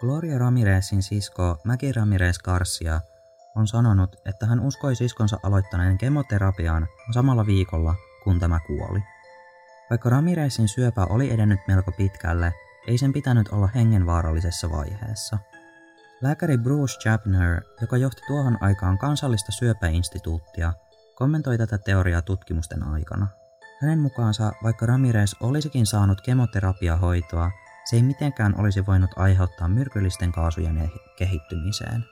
Gloria 0.00 0.38
Ramirezin 0.38 1.02
sisko 1.02 1.58
Maggie 1.64 1.92
Ramirez 1.92 2.38
Garcia 2.38 3.00
on 3.56 3.68
sanonut, 3.68 4.16
että 4.26 4.46
hän 4.46 4.60
uskoi 4.60 4.96
siskonsa 4.96 5.36
aloittaneen 5.42 5.98
kemoterapiaan 5.98 6.86
samalla 7.14 7.46
viikolla, 7.46 7.94
kun 8.24 8.40
tämä 8.40 8.60
kuoli. 8.66 9.02
Vaikka 9.90 10.10
Ramirezin 10.10 10.68
syöpä 10.68 11.04
oli 11.04 11.30
edennyt 11.30 11.60
melko 11.68 11.92
pitkälle, 11.92 12.54
ei 12.86 12.98
sen 12.98 13.12
pitänyt 13.12 13.48
olla 13.48 13.66
hengenvaarallisessa 13.66 14.70
vaiheessa. 14.70 15.38
Lääkäri 16.22 16.58
Bruce 16.58 16.98
Chapner, 16.98 17.62
joka 17.80 17.96
johti 17.96 18.22
tuohon 18.26 18.58
aikaan 18.60 18.98
kansallista 18.98 19.52
syöpäinstituuttia, 19.52 20.72
kommentoi 21.14 21.58
tätä 21.58 21.78
teoriaa 21.78 22.22
tutkimusten 22.22 22.82
aikana. 22.82 23.26
Hänen 23.82 23.98
mukaansa, 23.98 24.52
vaikka 24.62 24.86
Ramirez 24.86 25.34
olisikin 25.40 25.86
saanut 25.86 26.20
kemoterapiahoitoa, 26.20 27.50
se 27.84 27.96
ei 27.96 28.02
mitenkään 28.02 28.60
olisi 28.60 28.86
voinut 28.86 29.10
aiheuttaa 29.16 29.68
myrkyllisten 29.68 30.32
kaasujen 30.32 30.90
kehittymiseen. 31.18 32.04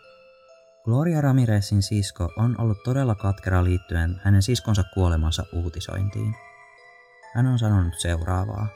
Gloria 0.84 1.20
Ramirezin 1.20 1.82
sisko 1.82 2.32
on 2.36 2.60
ollut 2.60 2.82
todella 2.84 3.14
katkera 3.14 3.64
liittyen 3.64 4.20
hänen 4.24 4.42
siskonsa 4.42 4.84
kuolemansa 4.94 5.44
uutisointiin. 5.52 6.47
Hän 7.34 7.46
on 7.46 7.58
sanonut 7.58 7.94
seuraavaa. 7.98 8.68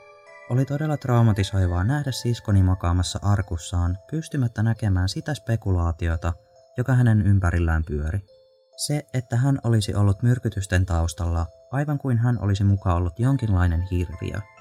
Oli 0.50 0.64
todella 0.64 0.96
traumatisoivaa 0.96 1.84
nähdä 1.84 2.12
siskoni 2.12 2.62
makaamassa 2.62 3.18
arkussaan, 3.22 3.98
pystymättä 4.10 4.62
näkemään 4.62 5.08
sitä 5.08 5.34
spekulaatiota, 5.34 6.32
joka 6.76 6.94
hänen 6.94 7.22
ympärillään 7.22 7.84
pyöri. 7.84 8.20
Se, 8.76 9.02
että 9.14 9.36
hän 9.36 9.58
olisi 9.64 9.94
ollut 9.94 10.22
myrkytysten 10.22 10.86
taustalla, 10.86 11.46
aivan 11.70 11.98
kuin 11.98 12.18
hän 12.18 12.38
olisi 12.40 12.64
mukaan 12.64 12.96
ollut 12.96 13.18
jonkinlainen 13.18 13.82
hirviö– 13.90 14.40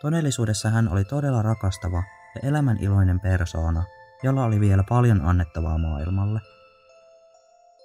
Todellisuudessa 0.00 0.70
hän 0.70 0.88
oli 0.88 1.04
todella 1.04 1.42
rakastava 1.42 2.02
ja 2.34 2.48
elämän 2.48 2.78
iloinen 2.80 3.20
persoona, 3.20 3.84
jolla 4.22 4.44
oli 4.44 4.60
vielä 4.60 4.84
paljon 4.88 5.20
annettavaa 5.20 5.78
maailmalle. 5.78 6.40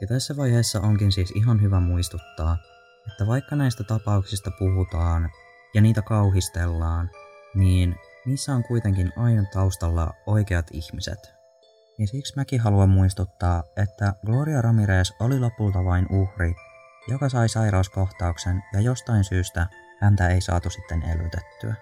Ja 0.01 0.07
tässä 0.07 0.37
vaiheessa 0.37 0.81
onkin 0.81 1.11
siis 1.11 1.31
ihan 1.31 1.61
hyvä 1.61 1.79
muistuttaa, 1.79 2.57
että 3.07 3.27
vaikka 3.27 3.55
näistä 3.55 3.83
tapauksista 3.83 4.51
puhutaan 4.59 5.29
ja 5.73 5.81
niitä 5.81 6.01
kauhistellaan, 6.01 7.09
niin 7.55 7.95
niissä 8.25 8.53
on 8.53 8.63
kuitenkin 8.63 9.13
aina 9.17 9.43
taustalla 9.53 10.13
oikeat 10.25 10.67
ihmiset. 10.71 11.35
Ja 11.99 12.07
siksi 12.07 12.33
mäkin 12.35 12.59
haluan 12.59 12.89
muistuttaa, 12.89 13.63
että 13.77 14.13
Gloria 14.25 14.61
Ramirez 14.61 15.11
oli 15.19 15.39
lopulta 15.39 15.85
vain 15.85 16.07
uhri, 16.11 16.55
joka 17.07 17.29
sai 17.29 17.49
sairauskohtauksen 17.49 18.63
ja 18.73 18.81
jostain 18.81 19.23
syystä 19.23 19.67
häntä 20.01 20.29
ei 20.29 20.41
saatu 20.41 20.69
sitten 20.69 21.03
elvytettyä. 21.03 21.75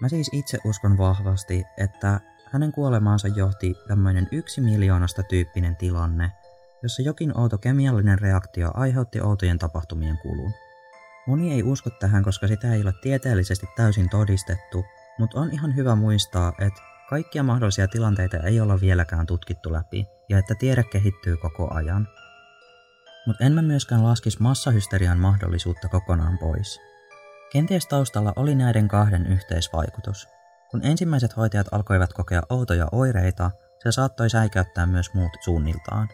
Mä 0.00 0.08
siis 0.08 0.30
itse 0.32 0.58
uskon 0.64 0.98
vahvasti, 0.98 1.64
että 1.76 2.20
hänen 2.52 2.72
kuolemaansa 2.72 3.28
johti 3.28 3.74
tämmöinen 3.88 4.28
yksi 4.32 4.60
miljoonasta 4.60 5.22
tyyppinen 5.22 5.76
tilanne, 5.76 6.32
jossa 6.82 7.02
jokin 7.02 7.38
outo 7.38 7.58
kemiallinen 7.58 8.18
reaktio 8.18 8.70
aiheutti 8.74 9.20
outojen 9.20 9.58
tapahtumien 9.58 10.18
kulun. 10.18 10.52
Moni 11.26 11.52
ei 11.52 11.62
usko 11.62 11.90
tähän, 11.90 12.24
koska 12.24 12.48
sitä 12.48 12.74
ei 12.74 12.82
ole 12.82 12.92
tieteellisesti 13.02 13.66
täysin 13.76 14.10
todistettu, 14.10 14.84
mutta 15.18 15.40
on 15.40 15.50
ihan 15.52 15.76
hyvä 15.76 15.94
muistaa, 15.94 16.52
että 16.60 16.80
kaikkia 17.10 17.42
mahdollisia 17.42 17.88
tilanteita 17.88 18.36
ei 18.36 18.60
olla 18.60 18.80
vieläkään 18.80 19.26
tutkittu 19.26 19.72
läpi, 19.72 20.06
ja 20.28 20.38
että 20.38 20.54
tiede 20.54 20.84
kehittyy 20.84 21.36
koko 21.36 21.74
ajan. 21.74 22.08
Mutta 23.26 23.44
en 23.44 23.52
mä 23.52 23.62
myöskään 23.62 24.04
laskisi 24.04 24.42
massahysterian 24.42 25.18
mahdollisuutta 25.18 25.88
kokonaan 25.88 26.38
pois. 26.38 26.80
Kenties 27.52 27.86
taustalla 27.86 28.32
oli 28.36 28.54
näiden 28.54 28.88
kahden 28.88 29.26
yhteisvaikutus. 29.26 30.28
Kun 30.70 30.84
ensimmäiset 30.84 31.36
hoitajat 31.36 31.66
alkoivat 31.72 32.12
kokea 32.12 32.42
outoja 32.50 32.86
oireita, 32.92 33.50
se 33.82 33.92
saattoi 33.92 34.30
säikäyttää 34.30 34.86
myös 34.86 35.14
muut 35.14 35.32
suunniltaan. 35.40 36.08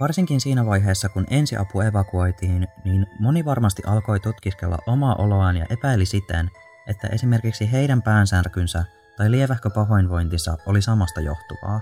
Varsinkin 0.00 0.40
siinä 0.40 0.66
vaiheessa, 0.66 1.08
kun 1.08 1.26
ensiapu 1.30 1.80
evakuoitiin, 1.80 2.68
niin 2.84 3.06
moni 3.20 3.44
varmasti 3.44 3.82
alkoi 3.86 4.20
tutkiskella 4.20 4.78
omaa 4.86 5.14
oloaan 5.14 5.56
ja 5.56 5.66
epäili 5.70 6.06
siten, 6.06 6.50
että 6.86 7.08
esimerkiksi 7.08 7.72
heidän 7.72 8.02
päänsärkynsä 8.02 8.84
tai 9.16 9.30
lievähkö 9.30 9.70
pahoinvointinsa 9.70 10.56
oli 10.66 10.82
samasta 10.82 11.20
johtuvaa. 11.20 11.80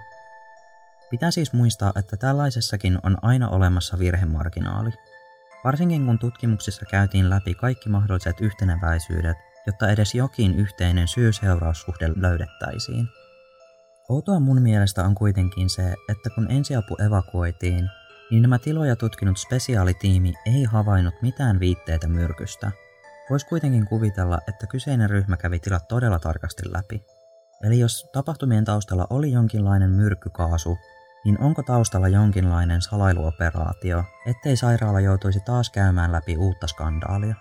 Pitää 1.11 1.31
siis 1.31 1.53
muistaa, 1.53 1.93
että 1.97 2.17
tällaisessakin 2.17 2.99
on 3.03 3.17
aina 3.23 3.49
olemassa 3.49 3.99
virhemarginaali. 3.99 4.91
Varsinkin 5.65 6.07
kun 6.07 6.19
tutkimuksissa 6.19 6.85
käytiin 6.91 7.31
läpi 7.31 7.55
kaikki 7.55 7.89
mahdolliset 7.89 8.41
yhteneväisyydet, 8.41 9.37
jotta 9.67 9.91
edes 9.91 10.15
jokin 10.15 10.55
yhteinen 10.55 11.09
syy-seuraussuhde 11.09 12.09
löydettäisiin. 12.17 13.09
Outoa 14.09 14.41
mun 14.41 14.63
mielestä 14.63 15.05
on 15.05 15.15
kuitenkin 15.15 15.71
se, 15.71 15.95
että 16.09 16.31
kun 16.35 16.51
ensiapu 16.51 16.97
evakuoitiin, 17.07 17.91
niin 18.31 18.43
nämä 18.43 18.59
tiloja 18.59 18.97
tutkinut 18.97 19.37
spesiaalitiimi 19.39 20.35
ei 20.47 20.65
havainnut 20.65 21.15
mitään 21.23 21.61
viitteitä 21.61 22.09
myrkystä. 22.09 22.71
Voisi 23.31 23.47
kuitenkin 23.47 23.87
kuvitella, 23.87 24.39
että 24.49 24.67
kyseinen 24.67 25.11
ryhmä 25.11 25.37
kävi 25.37 25.59
tilat 25.59 25.89
todella 25.89 26.19
tarkasti 26.19 26.63
läpi. 26.73 27.03
Eli 27.63 27.79
jos 27.79 28.11
tapahtumien 28.13 28.65
taustalla 28.65 29.07
oli 29.11 29.33
jonkinlainen 29.33 29.91
myrkkykaasu, 29.91 30.79
niin 31.25 31.41
onko 31.41 31.63
taustalla 31.63 32.09
jonkinlainen 32.09 32.83
salailuoperaatio, 32.83 34.05
ettei 34.27 34.57
sairaala 34.57 35.01
joutuisi 35.01 35.41
taas 35.41 35.71
käymään 35.71 36.13
läpi 36.13 36.37
uutta 36.37 36.67
skandaalia? 36.67 37.35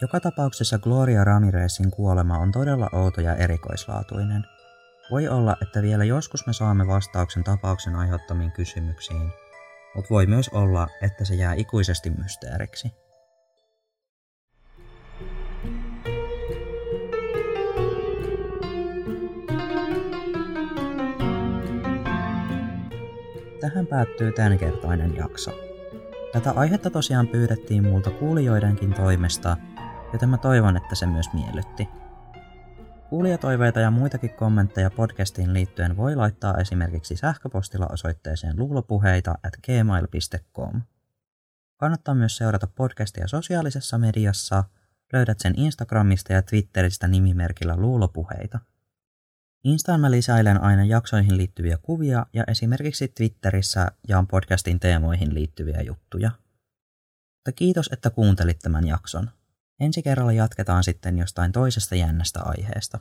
Joka 0.00 0.20
tapauksessa 0.20 0.78
Gloria 0.78 1.24
Ramirezin 1.24 1.90
kuolema 1.90 2.38
on 2.38 2.52
todella 2.52 2.88
outo 2.92 3.20
ja 3.20 3.36
erikoislaatuinen. 3.36 4.46
Voi 5.10 5.28
olla, 5.28 5.56
että 5.62 5.82
vielä 5.82 6.04
joskus 6.04 6.46
me 6.46 6.52
saamme 6.52 6.86
vastauksen 6.86 7.44
tapauksen 7.44 7.96
aiheuttamiin 7.96 8.52
kysymyksiin, 8.52 9.32
mutta 9.96 10.10
voi 10.10 10.26
myös 10.26 10.48
olla, 10.48 10.88
että 11.02 11.24
se 11.24 11.34
jää 11.34 11.54
ikuisesti 11.54 12.10
mysteeriksi. 12.10 12.90
Tähän 23.60 23.86
päättyy 23.86 24.32
tämänkertainen 24.32 25.16
jakso. 25.16 25.50
Tätä 26.32 26.50
aihetta 26.50 26.90
tosiaan 26.90 27.28
pyydettiin 27.28 27.84
multa 27.84 28.10
kuulijoidenkin 28.10 28.94
toimesta, 28.94 29.56
joten 30.12 30.28
mä 30.28 30.38
toivon, 30.38 30.76
että 30.76 30.94
se 30.94 31.06
myös 31.06 31.26
miellytti. 31.32 31.88
Kuulijatoiveita 33.16 33.80
ja 33.80 33.90
muitakin 33.90 34.30
kommentteja 34.30 34.90
podcastiin 34.90 35.54
liittyen 35.54 35.96
voi 35.96 36.16
laittaa 36.16 36.56
esimerkiksi 36.56 37.16
sähköpostilla 37.16 37.86
osoitteeseen 37.92 38.58
luulopuheita 38.58 39.30
at 39.30 39.56
gmail.com. 39.66 40.82
Kannattaa 41.76 42.14
myös 42.14 42.36
seurata 42.36 42.66
podcastia 42.66 43.28
sosiaalisessa 43.28 43.98
mediassa. 43.98 44.64
Löydät 45.12 45.40
sen 45.40 45.54
Instagramista 45.56 46.32
ja 46.32 46.42
Twitteristä 46.42 47.08
nimimerkillä 47.08 47.76
luulopuheita. 47.76 48.58
Instaan 49.64 50.00
mä 50.00 50.10
lisäilen 50.10 50.62
aina 50.62 50.84
jaksoihin 50.84 51.36
liittyviä 51.36 51.78
kuvia 51.82 52.26
ja 52.32 52.44
esimerkiksi 52.48 53.08
Twitterissä 53.08 53.92
jaan 54.08 54.26
podcastin 54.26 54.80
teemoihin 54.80 55.34
liittyviä 55.34 55.80
juttuja. 55.82 56.30
Mutta 57.36 57.52
kiitos, 57.52 57.88
että 57.92 58.10
kuuntelit 58.10 58.58
tämän 58.58 58.86
jakson. 58.86 59.30
Ensi 59.80 60.02
kerralla 60.02 60.32
jatketaan 60.32 60.84
sitten 60.84 61.18
jostain 61.18 61.52
toisesta 61.52 61.94
jännästä 61.94 62.40
aiheesta. 62.42 62.98